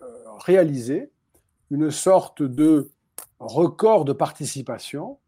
[0.02, 0.06] euh,
[0.44, 1.10] réalisé
[1.70, 2.90] une sorte de
[3.38, 5.18] record de participation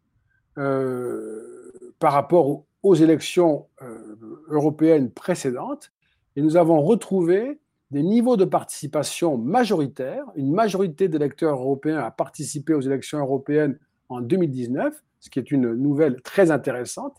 [0.57, 4.17] euh, par rapport aux élections euh,
[4.49, 5.91] européennes précédentes.
[6.35, 7.59] Et nous avons retrouvé
[7.91, 10.25] des niveaux de participation majoritaires.
[10.35, 13.77] Une majorité d'électeurs européens a participé aux élections européennes
[14.09, 17.17] en 2019, ce qui est une nouvelle très intéressante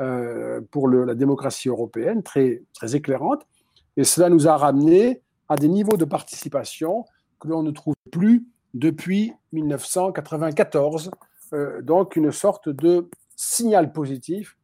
[0.00, 3.46] euh, pour la démocratie européenne, très, très éclairante.
[3.96, 7.04] Et cela nous a ramené à des niveaux de participation
[7.40, 11.10] que l'on ne trouve plus depuis 1994.
[11.52, 14.56] Euh, donc une sorte de signal positif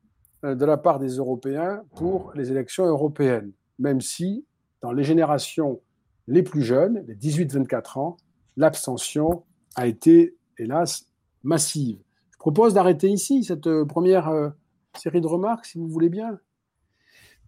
[0.44, 4.44] euh, de la part des Européens pour les élections européennes, même si
[4.82, 5.80] dans les générations
[6.26, 8.16] les plus jeunes, les 18-24 ans,
[8.56, 9.44] l'abstention
[9.76, 11.06] a été, hélas,
[11.42, 11.98] massive.
[12.32, 14.52] Je propose d'arrêter ici cette euh, première
[14.96, 16.38] série de remarques, si vous voulez bien.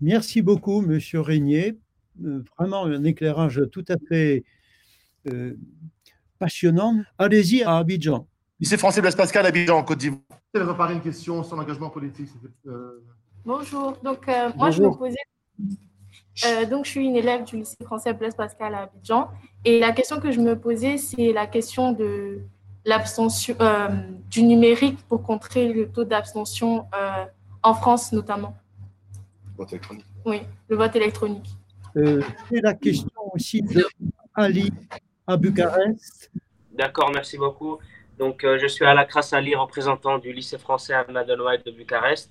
[0.01, 1.79] Merci beaucoup, Monsieur Régnier.
[2.59, 4.45] Vraiment un éclairage tout à fait
[6.39, 7.03] passionnant.
[7.19, 8.27] Allez-y à Abidjan.
[8.59, 10.21] Lycée français Blaise Pascal, Abidjan, Côte d'Ivoire.
[10.55, 12.31] Je vais préparer une question sur l'engagement politique.
[13.45, 13.97] Bonjour.
[14.03, 14.27] Donc,
[14.57, 15.17] moi, je me posais
[16.45, 19.29] euh, donc, je suis une élève du lycée français Blaise Pascal à Abidjan.
[19.65, 22.41] Et la question que je me posais, c'est la question de
[22.85, 23.89] l'abstention euh,
[24.31, 27.25] du numérique pour contrer le taux d'abstention euh,
[27.63, 28.55] en France notamment.
[29.53, 30.07] Le vote électronique.
[30.25, 31.49] Oui, le vote électronique.
[31.95, 33.87] c'est la question aussi de
[34.35, 34.71] Ali
[35.27, 36.31] à Bucarest.
[36.73, 37.79] D'accord, merci beaucoup.
[38.19, 42.31] Donc, je suis Alakras Ali, représentant du lycée français Ahmad White de Bucarest.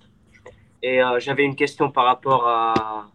[0.82, 3.08] Et j'avais une question par rapport à,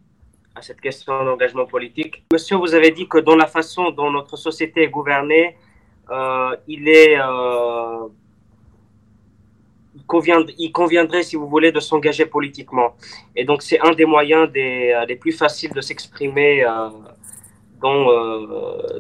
[0.61, 2.25] cette question d'engagement politique.
[2.33, 5.57] Monsieur, vous avez dit que dans la façon dont notre société est gouvernée,
[6.11, 8.09] euh, il euh,
[10.59, 12.97] il, conviendrait, si vous voulez, de s'engager politiquement.
[13.37, 16.65] Et donc, c'est un des moyens des, euh, les plus faciles de s'exprimer
[17.81, 18.07] dans,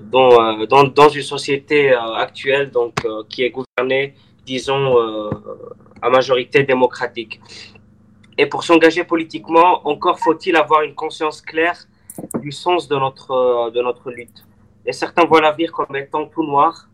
[0.00, 2.94] dans, dans, dans, une société actuelle donc,
[3.28, 4.14] qui est gouvernée,
[4.44, 4.96] disons,
[6.02, 7.40] à majorité démocratique.
[8.38, 11.76] Et pour s'engager politiquement, encore faut-il avoir une conscience claire
[12.40, 14.46] du sens de notre, euh, de notre lutte.
[14.86, 16.88] Et certains voient l'avenir comme étant tout noir.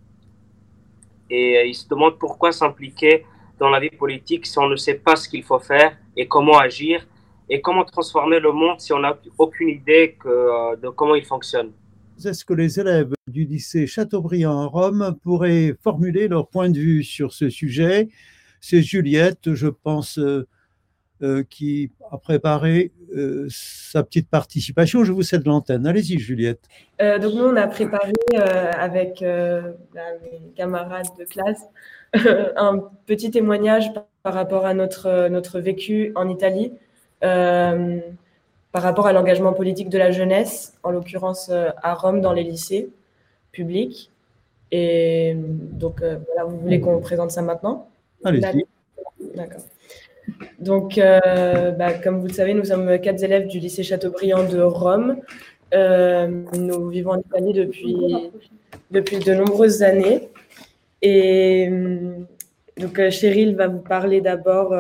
[1.31, 3.25] Et euh, ils se demandent pourquoi s'impliquer
[3.61, 6.59] dans la vie politique si on ne sait pas ce qu'il faut faire et comment
[6.59, 7.07] agir
[7.49, 11.25] et comment transformer le monde si on n'a aucune idée que, euh, de comment il
[11.25, 11.73] fonctionne?
[12.25, 17.05] Est-ce que les élèves du lycée Chateaubriand à Rome pourraient formuler leur point de vue
[17.05, 18.09] sur ce sujet
[18.61, 20.19] C'est Juliette, je pense,
[21.23, 25.03] euh, qui a préparé euh, sa petite participation.
[25.03, 25.87] Je vous cède l'antenne.
[25.87, 26.61] Allez-y, Juliette.
[27.01, 31.63] Euh, donc, nous, on a préparé avec mes camarades de classe
[32.13, 33.91] un petit témoignage
[34.23, 36.75] par rapport à notre, notre vécu en Italie,
[37.21, 42.91] par rapport à l'engagement politique de la jeunesse, en l'occurrence à Rome dans les lycées
[43.53, 44.11] publics.
[44.73, 47.89] Et donc, voilà, vous voulez qu'on présente ça maintenant?
[48.25, 48.67] Allez-y.
[49.35, 49.63] D'accord.
[50.59, 54.61] Donc, euh, bah, comme vous le savez, nous sommes quatre élèves du lycée Chateaubriand de
[54.61, 55.19] Rome.
[55.75, 58.31] Euh, nous vivons en Italie depuis,
[58.91, 60.29] depuis de nombreuses années.
[61.03, 61.71] Et
[62.79, 64.75] donc, euh, Cheryl va vous parler d'abord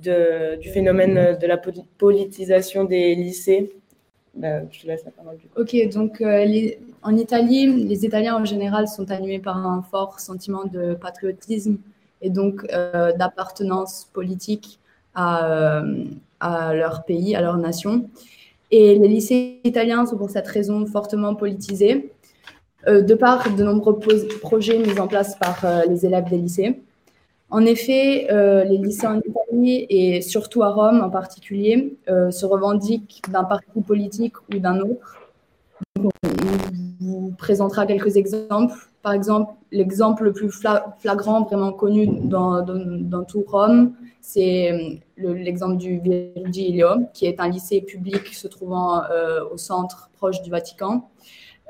[0.00, 1.58] du phénomène de la
[1.98, 3.72] politisation des lycées.
[4.34, 5.38] Bah, je te laisse la parole.
[5.56, 6.22] Ok, donc
[7.02, 11.76] en Italie, les Italiens en général sont animés par un fort sentiment de patriotisme
[12.22, 14.78] et donc euh, d'appartenance politique
[15.18, 16.04] euh,
[16.40, 18.08] à, leur pays, à leur nation.
[18.70, 22.10] Et les lycées italiens sont pour cette raison fortement politisés.
[22.86, 23.98] de par de nombreux
[24.40, 26.80] projets mis en place par les élèves des lycées.
[27.52, 28.26] En effet,
[28.66, 34.34] les lycées en Italie et surtout à Rome en particulier se revendiquent d'un parti politique
[34.52, 35.18] ou d'un autre.
[36.02, 36.08] on
[37.00, 38.74] vous présentera quelques exemples.
[39.02, 45.98] Par exemple, l'exemple le plus flagrant, vraiment connu dans, tout Rome, c'est euh, l'exemple du
[45.98, 51.08] Virgilio, qui est un lycée public se trouvant euh, au centre proche du Vatican.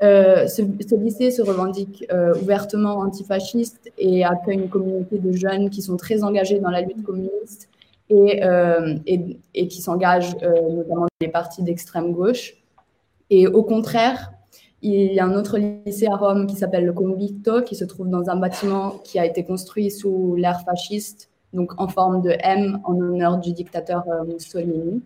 [0.03, 0.61] Euh, ce,
[0.95, 2.05] lycée se revendique
[2.41, 7.03] ouvertement antifasciste et accueille une communauté de jeunes qui sont très engagés dans la lutte
[7.03, 7.69] communiste
[8.09, 8.41] et,
[9.55, 12.55] et qui s'engagent notamment dans les partis d'extrême gauche.
[13.29, 14.33] Et au contraire,
[14.83, 18.09] il y a un autre lycée à Rome qui s'appelle le Convicto, qui se trouve
[18.09, 22.79] dans un bâtiment qui a été construit sous l'ère fasciste, donc en forme de M
[22.83, 25.01] en honneur du dictateur euh, Mussolini.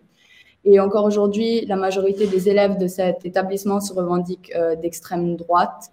[0.64, 5.92] Et encore aujourd'hui, la majorité des élèves de cet établissement se revendiquent euh, d'extrême droite.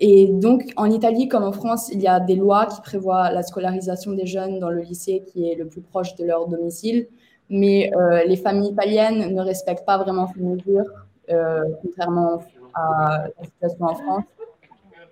[0.00, 3.42] Et donc, en Italie comme en France, il y a des lois qui prévoient la
[3.42, 7.06] scolarisation des jeunes dans le lycée qui est le plus proche de leur domicile.
[7.48, 10.86] Mais euh, les familles italiennes ne respectent pas vraiment ces mesures,
[11.82, 12.40] contrairement
[12.74, 14.24] à la situation en France.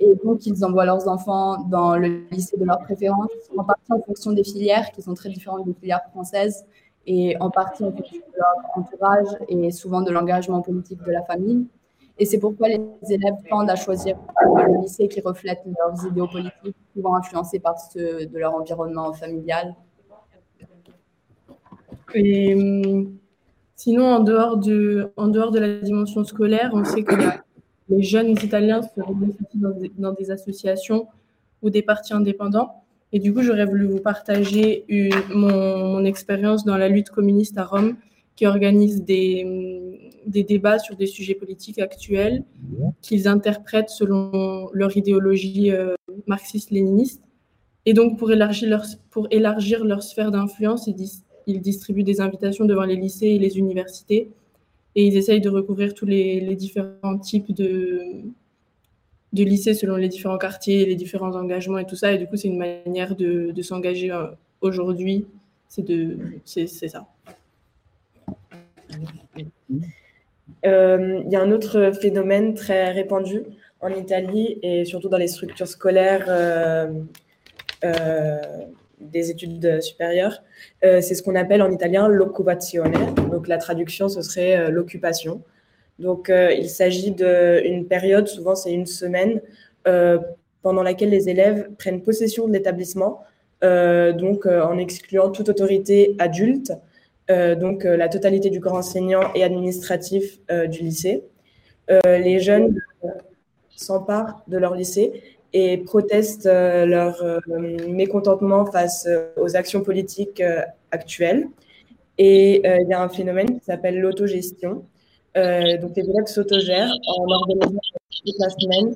[0.00, 4.00] Et donc, ils envoient leurs enfants dans le lycée de leur préférence, en partie en
[4.00, 6.64] fonction des filières qui sont très différentes des filières françaises,
[7.10, 11.22] et en partie en fonction de leur entourage et souvent de l'engagement politique de la
[11.22, 11.66] famille.
[12.18, 16.76] Et c'est pourquoi les élèves tendent à choisir le lycée qui reflète leurs idéaux politiques,
[16.94, 19.74] souvent influencés par ceux de leur environnement familial.
[22.14, 23.16] Et hum,
[23.74, 27.14] sinon, en dehors, de, en dehors de la dimension scolaire, on sait que
[27.88, 31.08] les jeunes Italiens se regroupent dans dans des associations
[31.62, 32.84] ou des partis indépendants.
[33.12, 34.84] Et du coup, j'aurais voulu vous partager
[35.34, 37.96] mon, expérience dans la lutte communiste à Rome,
[38.36, 42.44] qui organise des, débats sur des sujets politiques actuels
[43.02, 45.94] qu'ils interprètent selon leur idéologie euh,
[46.26, 47.22] marxiste-léniniste.
[47.86, 50.88] Et donc, pour élargir leur, pour élargir leur sphère d'influence,
[51.46, 54.30] ils distribuent des invitations devant les lycées et les universités
[54.98, 58.02] et ils essayent de recouvrir tous les, différents types de,
[59.32, 62.12] de lycées selon les différents quartiers, les différents engagements et tout ça.
[62.12, 64.26] Et du coup, c'est une manière de, s'engager euh,
[64.60, 65.26] aujourd'hui.
[65.68, 67.06] C'est ça.
[70.66, 73.42] Euh, il y a un autre phénomène très répandu
[73.80, 76.90] en Italie et surtout dans les structures scolaires euh,
[78.98, 80.42] des études supérieures,
[80.82, 83.14] c'est ce qu'on appelle en italien l'occupazione.
[83.30, 85.42] Donc la traduction, ce serait l'occupation.
[85.98, 89.40] Donc euh, il s'agit d'une période, souvent c'est une semaine,
[90.62, 93.22] pendant laquelle les élèves prennent possession de l'établissement,
[93.62, 96.74] donc en excluant toute autorité adulte,
[97.30, 101.24] donc la totalité du corps enseignant et administratif du lycée.
[102.04, 102.76] les jeunes
[103.78, 105.22] s'emparent de leur lycée
[105.52, 107.40] et protestent euh, leur euh,
[107.88, 110.42] mécontentement face euh, aux actions politiques
[110.90, 111.48] actuelles.
[112.20, 114.84] Et il y a un phénomène qui s'appelle l'autogestion.
[115.80, 117.80] Donc les élèves s'autogèrent en organisant
[118.24, 118.94] toute la semaine.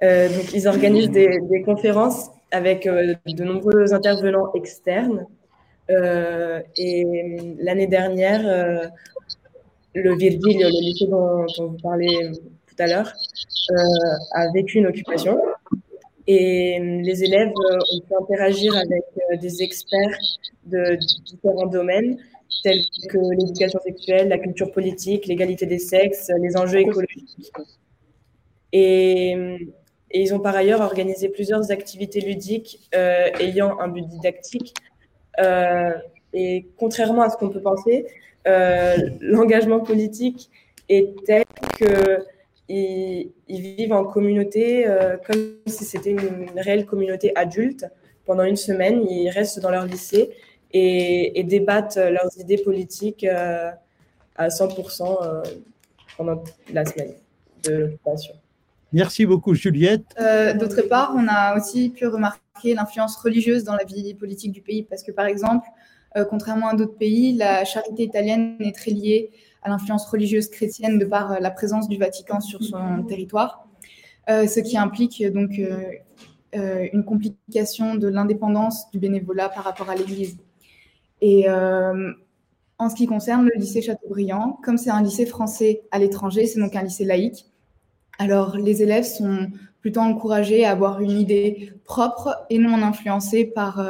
[0.00, 5.26] donc ils organisent des, conférences avec de nombreux intervenants externes.
[5.88, 8.42] et l'année dernière,
[9.94, 12.32] le Virgilio, le lycée dont, dont vous parlez
[12.66, 13.12] tout à l'heure,
[14.32, 15.38] a vécu une occupation.
[16.26, 20.18] Et euh, les élèves euh, ont pu interagir avec euh, des experts
[20.66, 22.16] de différents domaines,
[22.62, 27.52] tels que l'éducation sexuelle, la culture politique, l'égalité des sexes, les enjeux écologiques.
[28.72, 29.36] Et,
[30.14, 34.74] ils ont par ailleurs organisé plusieurs activités ludiques ayant un but didactique.
[36.34, 38.06] et contrairement à ce qu'on peut penser,
[38.44, 40.50] l'engagement politique
[40.88, 41.44] est tel
[41.78, 42.26] que
[42.68, 47.86] ils, vivent en communauté euh, comme si c'était une réelle communauté adulte.
[48.24, 50.30] Pendant une semaine, ils restent dans leur lycée
[50.72, 53.70] et, débattent leurs idées politiques euh,
[54.36, 55.42] à 100% euh,
[56.16, 56.42] pendant
[56.72, 57.14] la semaine
[57.64, 58.34] de l'occupation.
[58.92, 60.14] Merci beaucoup, Juliette.
[60.58, 64.82] D'autre part, on a aussi pu remarquer l'influence religieuse dans la vie politique du pays
[64.82, 65.66] parce que, par exemple,
[66.28, 69.30] contrairement à d'autres pays, la charité italienne est très liée
[69.62, 73.66] à l'influence religieuse chrétienne de par euh, la présence du Vatican sur son territoire,
[74.28, 79.94] euh, ce qui implique donc euh, une complication de l'indépendance du bénévolat par rapport à
[79.94, 80.36] l'Église.
[81.22, 86.46] Et en ce qui concerne le lycée Chateaubriand, comme c'est un lycée français à l'étranger,
[86.46, 87.46] c'est donc un lycée laïque,
[88.18, 89.48] alors les élèves sont
[89.80, 93.82] plutôt encouragés à avoir une idée propre et non influencée par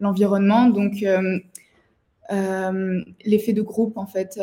[0.00, 0.66] l'environnement.
[0.66, 1.04] Donc
[2.30, 4.40] l'effet de groupe, en fait,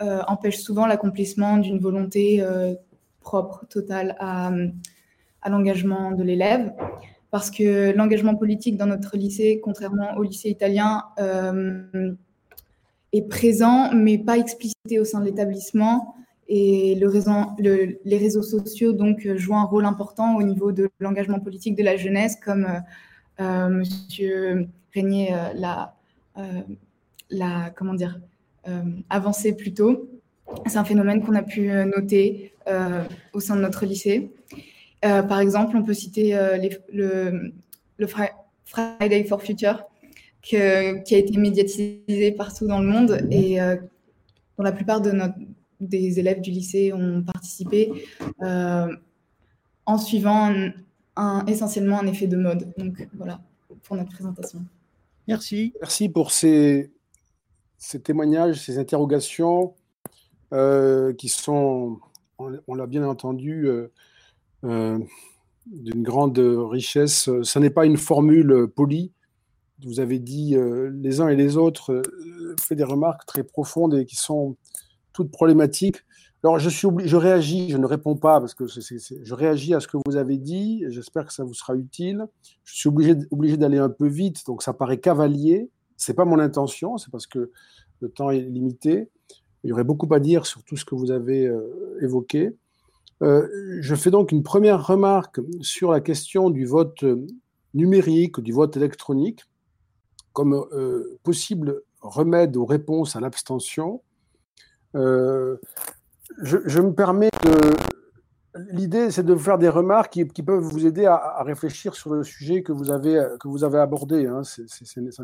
[0.00, 2.74] euh, empêche souvent l'accomplissement d'une volonté euh,
[3.20, 4.52] propre total à,
[5.42, 6.72] à l'engagement de l'élève.
[7.30, 12.14] Parce que l'engagement politique dans notre lycée, contrairement au lycée italien, euh,
[13.12, 16.14] est présent, mais pas explicité au sein de l'établissement.
[16.48, 17.08] Et le
[17.58, 21.82] le, les réseaux sociaux donc jouent un rôle important au niveau de l'engagement politique de
[21.82, 22.80] la jeunesse, comme euh,
[23.40, 25.84] euh Monsieur Régnier euh,
[27.30, 28.18] l'a, comment dire,
[29.10, 30.08] avancé plus tôt.
[30.66, 32.54] C'est un phénomène qu'on a pu noter
[33.34, 34.30] au sein de notre lycée.
[35.02, 37.52] Par exemple, on peut citer les, le,
[37.98, 38.06] le
[38.64, 39.84] Friday for Future,
[40.42, 43.76] qui a été médiatisé partout dans le monde et euh,
[44.56, 45.34] dont la plupart de notre,
[45.80, 47.92] des élèves du lycée ont participé
[48.42, 48.88] euh,
[49.86, 50.54] en suivant
[51.16, 52.72] un, essentiellement un effet de mode.
[52.78, 53.40] Donc voilà
[53.82, 54.60] pour notre présentation.
[55.26, 55.74] Merci.
[55.80, 56.90] Merci pour ces,
[57.76, 59.74] ces témoignages, ces interrogations
[60.52, 61.98] euh, qui sont,
[62.38, 63.68] on, l'a bien entendu,
[64.62, 67.30] d'une grande richesse.
[67.42, 69.12] Ce n'est pas une formule polie
[69.84, 73.94] vous avez dit euh, les uns et les autres euh, fait des remarques très profondes
[73.94, 74.56] et qui sont
[75.12, 76.04] toutes problématiques.
[76.42, 79.88] Alors je suis je réagis, je ne réponds pas parce que je réagis à ce
[79.88, 80.84] que vous avez dit.
[80.88, 82.26] J'espère que ça vous sera utile.
[82.64, 85.70] Je suis obligé, d'aller un peu vite, donc ça paraît cavalier.
[85.96, 87.50] C'est pas mon intention, c'est parce que
[88.00, 89.08] le temps est limité.
[89.64, 92.56] Il y aurait beaucoup à dire sur tout ce que vous avez euh, évoqué.
[93.20, 97.04] Je fais donc une première remarque sur la question du vote
[97.74, 99.44] numérique, du vote électronique
[100.38, 104.02] comme euh, possible remède ou réponse à l'abstention,
[104.94, 105.56] euh,
[106.40, 107.74] je, me permets de.
[108.70, 112.62] L'idée, c'est de faire des remarques qui, peuvent vous aider à, réfléchir sur le sujet
[112.62, 114.28] que vous avez, vous abordé.
[114.28, 114.42] Hein.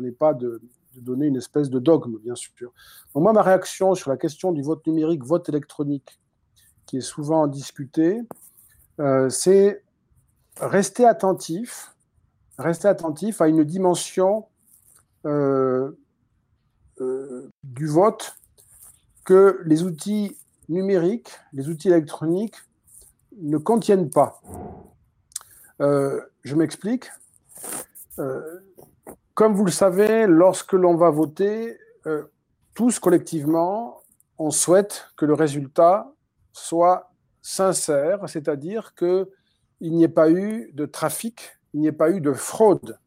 [0.01, 0.61] n'est pas de,
[0.97, 2.73] donner une espèce de dogme, bien sûr.
[3.13, 6.19] Moi, ma réaction sur la question du vote numérique, vote électronique,
[6.85, 8.21] qui est souvent discutée,
[8.99, 9.83] euh, c'est
[10.59, 11.95] rester attentif,
[12.57, 14.45] rester attentif à une dimension
[15.25, 15.91] euh,
[17.01, 18.37] euh, du vote
[19.25, 20.37] que les outils
[20.69, 22.55] numériques, les outils électroniques
[23.41, 24.41] ne contiennent pas.
[25.81, 27.11] Euh, je m'explique.
[29.33, 31.77] comme vous le savez, lorsque l'on va voter,
[32.73, 34.01] tous collectivement,
[34.37, 36.14] on souhaite que le résultat
[36.57, 39.27] soit sincère, c'est-à-dire qu'il
[39.81, 42.97] n'y ait pas eu de trafic, il n'y ait pas eu de fraude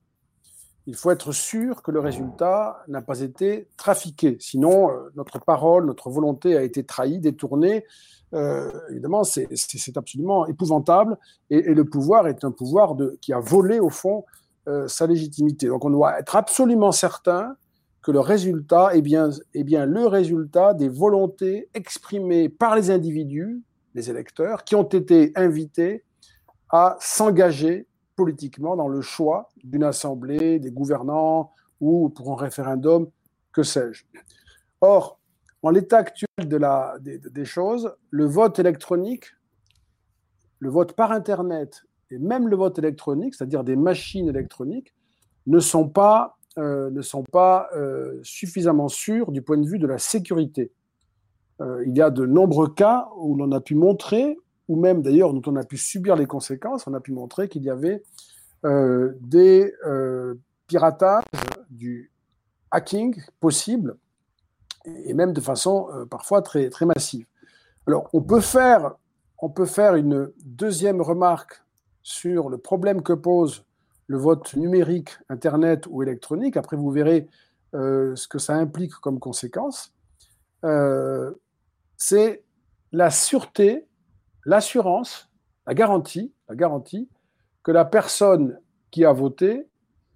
[0.88, 4.38] il faut être sûr que le résultat n'a pas été trafiqué.
[4.40, 7.84] Sinon, euh, notre parole, notre volonté a été trahie, détournée.
[8.32, 9.46] Euh, évidemment, c'est
[9.96, 11.18] absolument épouvantable.
[11.50, 14.24] Et, le pouvoir est un pouvoir qui a volé, au fond,
[14.66, 15.66] euh, sa légitimité.
[15.66, 17.54] Donc, on doit être absolument certain
[18.02, 23.62] que le résultat est bien, est bien le résultat des volontés exprimées par les individus,
[23.94, 26.04] les électeurs, qui ont été invités
[26.70, 27.86] à s'engager
[28.16, 33.08] politiquement dans le choix d'une assemblée, des gouvernants ou pour un référendum,
[33.52, 34.04] que sais-je.
[34.80, 35.18] Or,
[35.62, 39.26] en l'état actuel de la, des, choses, le vote électronique,
[40.60, 44.94] le vote par Internet et même le vote électronique, c'est-à-dire des machines électroniques,
[45.46, 49.86] ne sont pas, euh, ne sont pas euh, suffisamment sûrs du point de vue de
[49.86, 50.72] la sécurité.
[51.60, 54.36] Euh, il y a de nombreux cas où l'on a pu montrer
[54.66, 57.62] ou même d'ailleurs dont on a pu subir les conséquences, on a pu montrer qu'il
[57.62, 58.02] y avait
[58.64, 59.72] des
[60.66, 61.22] piratages,
[61.70, 62.10] du
[62.70, 63.96] hacking possible,
[64.84, 67.24] et même de façon parfois très, très massive.
[67.86, 68.96] Alors, on peut, faire,
[69.38, 71.62] on peut faire une deuxième remarque
[72.02, 73.64] sur le problème que pose
[74.08, 76.56] le vote numérique, Internet ou électronique.
[76.56, 77.28] Après, vous verrez
[77.72, 79.94] ce que ça implique comme conséquence.
[81.96, 82.42] c'est
[82.92, 83.88] la sûreté
[84.48, 85.30] l'assurance,
[85.66, 87.08] la garantie, la garantie
[87.62, 88.58] que la personne
[88.90, 89.66] qui a voté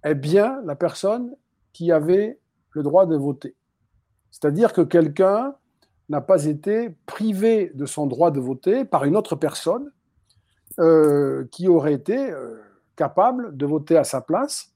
[0.03, 1.35] est bien la personne
[1.71, 2.39] qui avait
[2.71, 3.55] le droit de voter.
[4.31, 5.53] C'est-à-dire que quelqu'un
[6.09, 9.91] n'a pas été privé de son droit de voter par une autre personne
[10.79, 12.59] euh, qui aurait été euh,
[12.95, 14.71] capable de voter à sa place,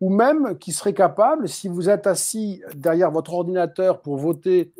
[0.00, 4.72] ou même qui serait capable, si vous êtes assis derrière votre ordinateur pour voter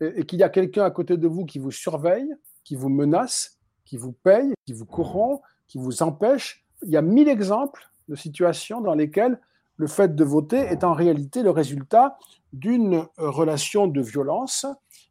[0.00, 2.32] et qu'il y a quelqu'un à côté de vous qui vous surveille,
[2.64, 6.64] qui vous menace, qui vous paye, qui vous corrompt, qui vous empêche.
[6.82, 9.38] Il y a mille exemples de situations dans lesquelles
[9.76, 12.18] le fait de voter est en réalité le résultat
[12.52, 14.66] d'une relation de violence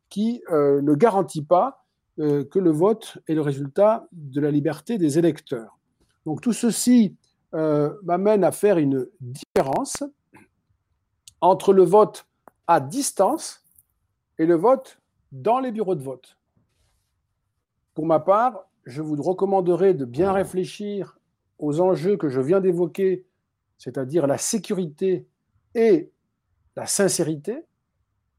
[0.09, 1.85] qui euh, ne garantit pas
[2.19, 5.77] euh, que le vote est le résultat de la liberté des électeurs.
[6.25, 7.15] Donc tout ceci
[7.53, 10.03] euh, m'amène à faire une différence
[11.41, 12.27] entre le vote
[12.67, 13.65] à distance
[14.37, 14.99] et le vote
[15.31, 16.37] dans les bureaux de vote.
[17.93, 21.19] Pour ma part, je vous recommanderais de bien réfléchir
[21.59, 23.25] aux enjeux que je viens d'évoquer,
[23.77, 25.27] c'est-à-dire la sécurité
[25.75, 26.11] et
[26.75, 27.65] la sincérité.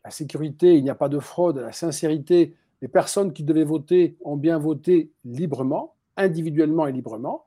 [0.05, 1.59] La sécurité, il n'y a pas de fraude.
[1.59, 7.47] La sincérité, les personnes qui devaient voter ont bien voté librement, individuellement et librement.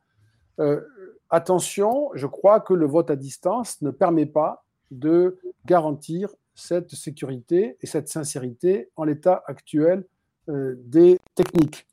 [0.60, 0.82] Euh,
[1.30, 7.78] attention, je crois que le vote à distance ne permet pas de garantir cette sécurité
[7.82, 10.06] et cette sincérité en l'état actuel
[10.50, 11.86] euh, des techniques.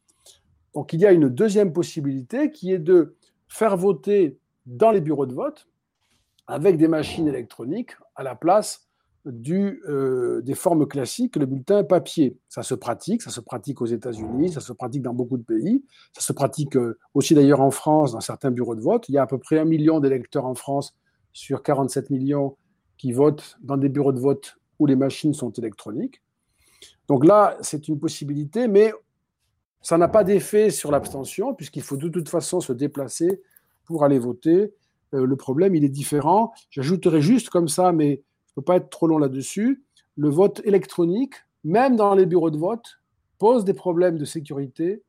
[0.75, 3.17] Donc il y a une deuxième possibilité qui est de
[3.49, 5.67] faire voter dans les bureaux de vote
[6.47, 8.89] avec des machines électroniques à la place
[9.25, 12.37] du, euh, des formes classiques, le bulletin papier.
[12.49, 15.85] Ça se pratique, ça se pratique aux États-Unis, ça se pratique dans beaucoup de pays,
[16.13, 19.09] ça se pratique euh, aussi d'ailleurs en France, dans certains bureaux de vote.
[19.09, 20.95] Il y a à peu près un million d'électeurs en France
[21.33, 22.57] sur 47 millions
[22.99, 26.23] qui votent dans des bureaux de vote où les machines sont électroniques.
[27.09, 28.93] Donc là, c'est une possibilité, mais
[29.81, 33.43] ça n'a pas d'effet sur l'abstention, puisqu'il faut de toute façon se déplacer
[33.85, 34.73] pour aller voter.
[35.15, 36.53] Euh, le problème, il est différent.
[36.71, 38.23] J'ajouterai juste comme ça, mais
[38.57, 39.85] ne peux pas être trop long là-dessus.
[40.17, 41.35] Le vote électronique,
[41.65, 43.01] même dans les bureaux de vote,
[43.39, 45.03] pose des problèmes de sécurité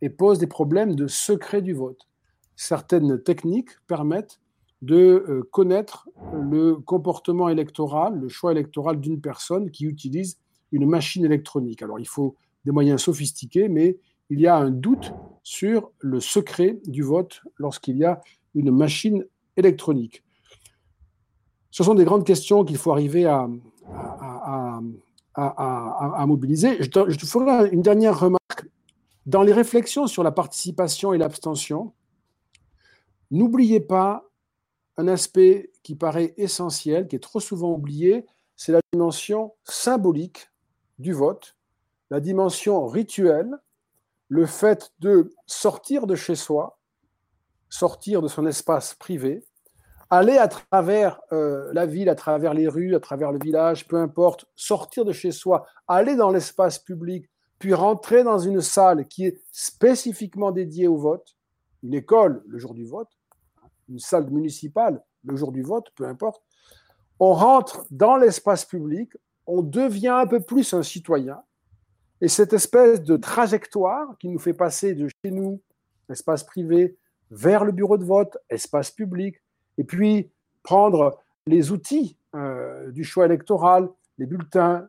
[0.00, 2.08] et pose des problèmes de secret du vote.
[2.56, 4.40] Certaines techniques permettent
[4.82, 10.38] de euh, connaître le comportement électoral, le choix électoral d'une personne qui utilise
[10.72, 11.82] une machine électronique.
[11.82, 13.98] Alors il faut des moyens sophistiqués, mais
[14.30, 18.20] il y a un doute sur le secret du vote lorsqu'il y a
[18.54, 19.24] une machine
[19.56, 20.23] électronique.
[21.74, 23.48] Ce sont des grandes questions qu'il faut arriver à,
[26.24, 26.76] mobiliser.
[26.78, 28.68] Je je te, ferai une dernière remarque.
[29.26, 31.92] Dans les réflexions sur la participation et l'abstention,
[33.32, 34.22] n'oubliez pas
[34.98, 40.52] un aspect qui paraît essentiel, qui est trop souvent oublié, c'est la dimension symbolique
[41.00, 41.56] du vote,
[42.08, 43.50] la dimension rituelle,
[44.28, 46.78] le fait de sortir de chez soi,
[47.68, 49.42] sortir de son espace privé,
[50.10, 53.96] aller à travers euh, la ville, à travers les rues, à travers le village, peu
[53.96, 57.28] importe, sortir de chez soi, aller dans l'espace public,
[57.58, 61.36] puis rentrer dans une salle qui est spécifiquement dédiée au vote,
[61.82, 63.08] une école le jour du vote,
[63.88, 66.42] une salle municipale le jour du vote, peu importe,
[67.18, 69.12] on rentre dans l'espace public,
[69.46, 71.42] on devient un peu plus un citoyen,
[72.20, 75.60] et cette espèce de trajectoire qui nous fait passer de chez nous,
[76.10, 76.98] espace privé,
[77.30, 79.36] vers le bureau de vote, espace public,
[79.78, 80.30] et puis
[80.62, 84.88] prendre les outils euh, du choix électoral, les bulletins,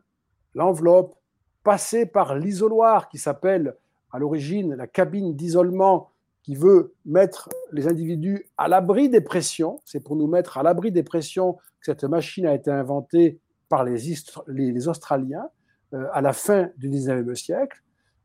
[0.54, 1.16] l'enveloppe,
[1.62, 3.76] passer par l'isoloir qui s'appelle
[4.12, 6.10] à l'origine la cabine d'isolement
[6.42, 9.80] qui veut mettre les individus à l'abri des pressions.
[9.84, 13.82] C'est pour nous mettre à l'abri des pressions que cette machine a été inventée par
[13.82, 15.48] les, Australiens
[15.92, 17.82] euh, à la fin du 19e siècle.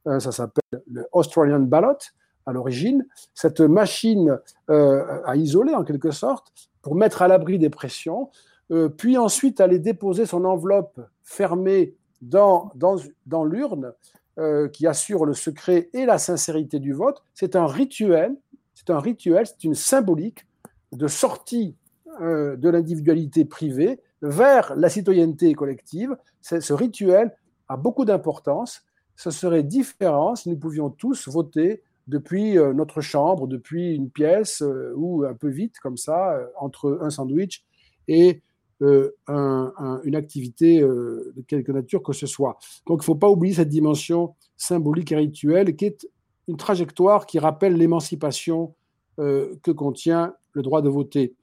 [0.08, 1.98] Euh, ça s'appelle le Australian Ballot
[2.46, 4.40] à l'origine, cette machine
[4.70, 8.30] euh, à isoler en quelque sorte pour mettre à l'abri des pressions,
[8.72, 13.94] euh, puis ensuite aller déposer son enveloppe fermée dans, dans, dans l'urne
[14.40, 17.24] euh, qui assure le secret et la sincérité du vote.
[17.34, 18.36] C'est un rituel,
[18.74, 20.46] c'est un rituel, c'est une symbolique
[20.92, 21.76] de sortie
[22.20, 26.18] de l'individualité privée vers la citoyenneté collective.
[26.42, 27.34] Ce rituel
[27.70, 28.84] a beaucoup d'importance.
[29.16, 31.82] Ce serait différent si nous pouvions tous voter
[32.12, 36.46] depuis euh, notre chambre, depuis une pièce euh, ou un peu vite comme ça, euh,
[36.60, 37.64] entre un sandwich
[38.08, 38.42] et
[38.82, 42.58] une activité de quelque nature que ce soit.
[42.88, 46.10] Donc il ne faut pas oublier cette dimension symbolique et rituelle qui est
[46.48, 48.74] une trajectoire qui rappelle l'émancipation
[49.18, 51.36] que contient le droit de voter.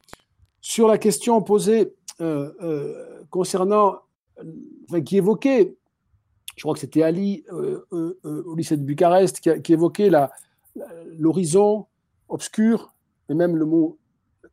[0.60, 1.94] Sur la question posée
[3.30, 4.00] concernant,
[5.04, 5.76] qui évoquait,
[6.56, 7.44] je crois que c'était Ali
[7.92, 10.32] au lycée de Bucarest, qui, qui évoquait la,
[11.18, 11.86] l'horizon
[12.28, 12.94] obscur,
[13.28, 13.98] et même le mot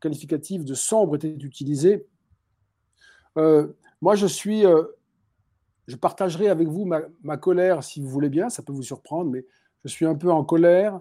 [0.00, 2.06] qualificatif de sombre était utilisé.
[3.36, 3.68] Euh,
[4.00, 4.84] moi, je suis, euh,
[5.86, 9.46] je partagerai avec vous ma, colère, si vous voulez bien, ça peut vous surprendre, mais
[9.84, 11.00] je suis un peu en colère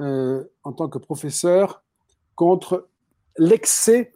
[0.00, 1.82] euh, en tant que professeur
[2.34, 2.88] contre
[3.38, 4.12] l'excès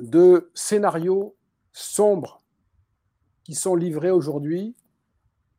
[0.00, 1.36] de scénarios
[1.72, 2.42] sombres
[3.44, 4.76] qui sont livrés aujourd'hui,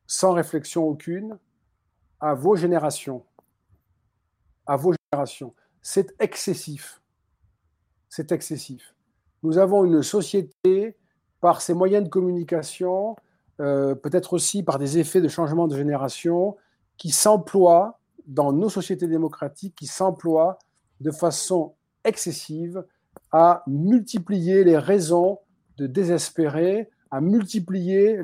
[0.08, 1.38] sans réflexion aucune,
[2.20, 3.26] à vos générations
[4.66, 5.54] à vos générations.
[5.82, 7.02] C'est excessif.
[8.10, 8.96] C'est excessif.
[9.44, 10.98] Nous avons une société,
[11.42, 13.16] par ses moyens de communication,
[13.60, 16.56] euh, peut-être aussi par des effets de changement de génération,
[16.98, 20.58] qui s'emploie dans nos sociétés démocratiques, qui s'emploie
[21.02, 22.84] de façon excessive
[23.32, 25.40] à multiplier les raisons
[25.78, 28.22] de désespérer, à multiplier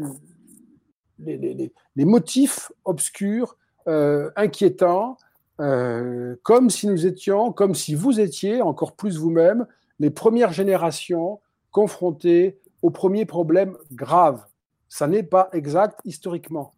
[1.19, 5.17] les, motifs obscurs, euh, inquiétants,
[5.59, 9.67] euh, comme si nous étions, comme si vous étiez, encore plus vous-même,
[9.99, 11.41] les premières générations
[11.71, 14.45] confrontées aux premiers problèmes graves.
[14.87, 16.73] Ça n'est pas exact historiquement.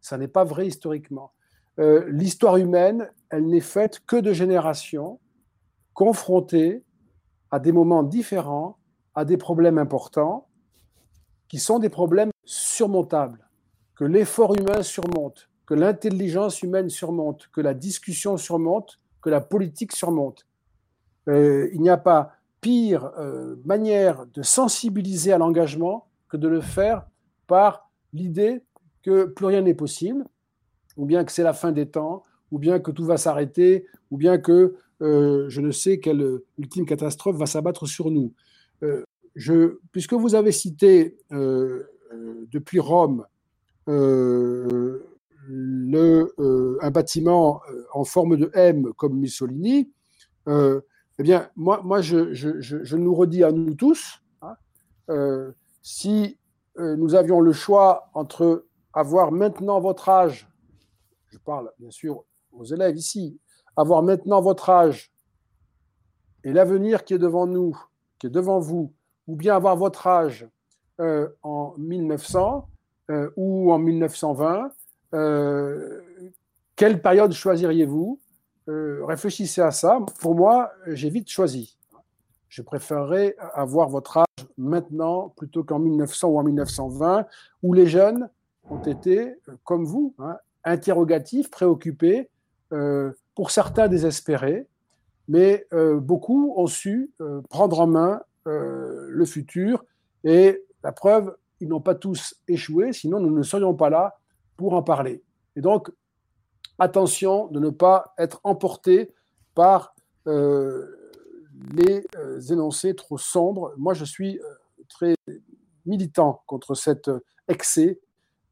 [0.00, 1.32] Ça n'est pas vrai historiquement.
[1.78, 5.18] Euh, l'histoire humaine, elle n'est faite que de générations
[5.94, 6.84] confrontées
[7.50, 8.78] à des moments différents,
[9.14, 10.48] à des problèmes importants,
[11.48, 13.48] qui sont des problèmes surmontables,
[13.94, 19.92] que l'effort humain surmonte, que l'intelligence humaine surmonte, que la discussion surmonte, que la politique
[19.92, 20.46] surmonte.
[21.28, 26.60] Euh, il n'y a pas pire euh, manière de sensibiliser à l'engagement que de le
[26.60, 27.06] faire
[27.46, 28.62] par l'idée
[29.02, 30.24] que plus rien n'est possible,
[30.96, 34.16] ou bien que c'est la fin des temps, ou bien que tout va s'arrêter, ou
[34.16, 38.32] bien que euh, je ne sais quelle ultime catastrophe va s'abattre sur nous.
[39.92, 43.24] puisque vous avez cité depuis Rome
[45.98, 49.92] euh, un bâtiment euh, en forme de M comme Mussolini,
[50.48, 50.80] euh,
[51.18, 56.38] eh bien, moi, moi je, nous redis à nous tous, hein, si
[56.78, 58.64] nous avions le choix entre
[58.94, 60.48] avoir maintenant votre âge,
[61.28, 63.38] je parle bien sûr aux élèves ici,
[63.76, 65.12] avoir maintenant votre âge
[66.44, 67.78] et l'avenir qui est devant nous,
[68.18, 68.92] qui est devant vous,
[69.26, 70.48] ou bien avoir votre âge
[70.98, 72.68] en 1900
[73.36, 74.68] ou en 1920, euh,
[75.12, 78.18] quelle période choisiriez-vous
[78.68, 80.00] euh, Réfléchissez à ça.
[80.20, 81.76] Pour moi, j'ai vite choisi.
[82.48, 87.26] Je préférerais avoir votre âge maintenant plutôt qu'en 1900 ou en 1920,
[87.62, 88.28] où les jeunes
[88.68, 92.28] ont été, euh, comme vous, hein, interrogatifs, préoccupés,
[93.34, 94.66] pour certains désespérés,
[95.28, 95.66] mais
[95.98, 97.10] beaucoup ont su
[97.50, 99.84] prendre en main le futur.
[100.24, 104.16] Et la preuve, ils n'ont pas tous échoué, sinon nous ne serions pas là
[104.56, 105.22] pour en parler.
[105.56, 105.90] Et donc,
[106.78, 109.12] attention de ne pas être emporté
[109.54, 109.94] par
[110.26, 110.86] euh,
[111.74, 113.72] les euh, énoncés trop sombres.
[113.76, 114.42] Moi, je suis euh,
[114.88, 115.14] très
[115.86, 117.10] militant contre cet
[117.48, 118.00] excès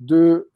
[0.00, 0.50] de,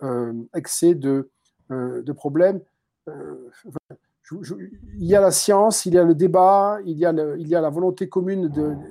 [2.16, 2.60] problèmes.
[3.06, 8.08] il y a la science, il y a le débat, il y a la volonté
[8.08, 8.48] commune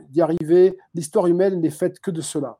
[0.09, 0.77] d'y arriver.
[0.93, 2.59] L'histoire humaine n'est faite que de cela.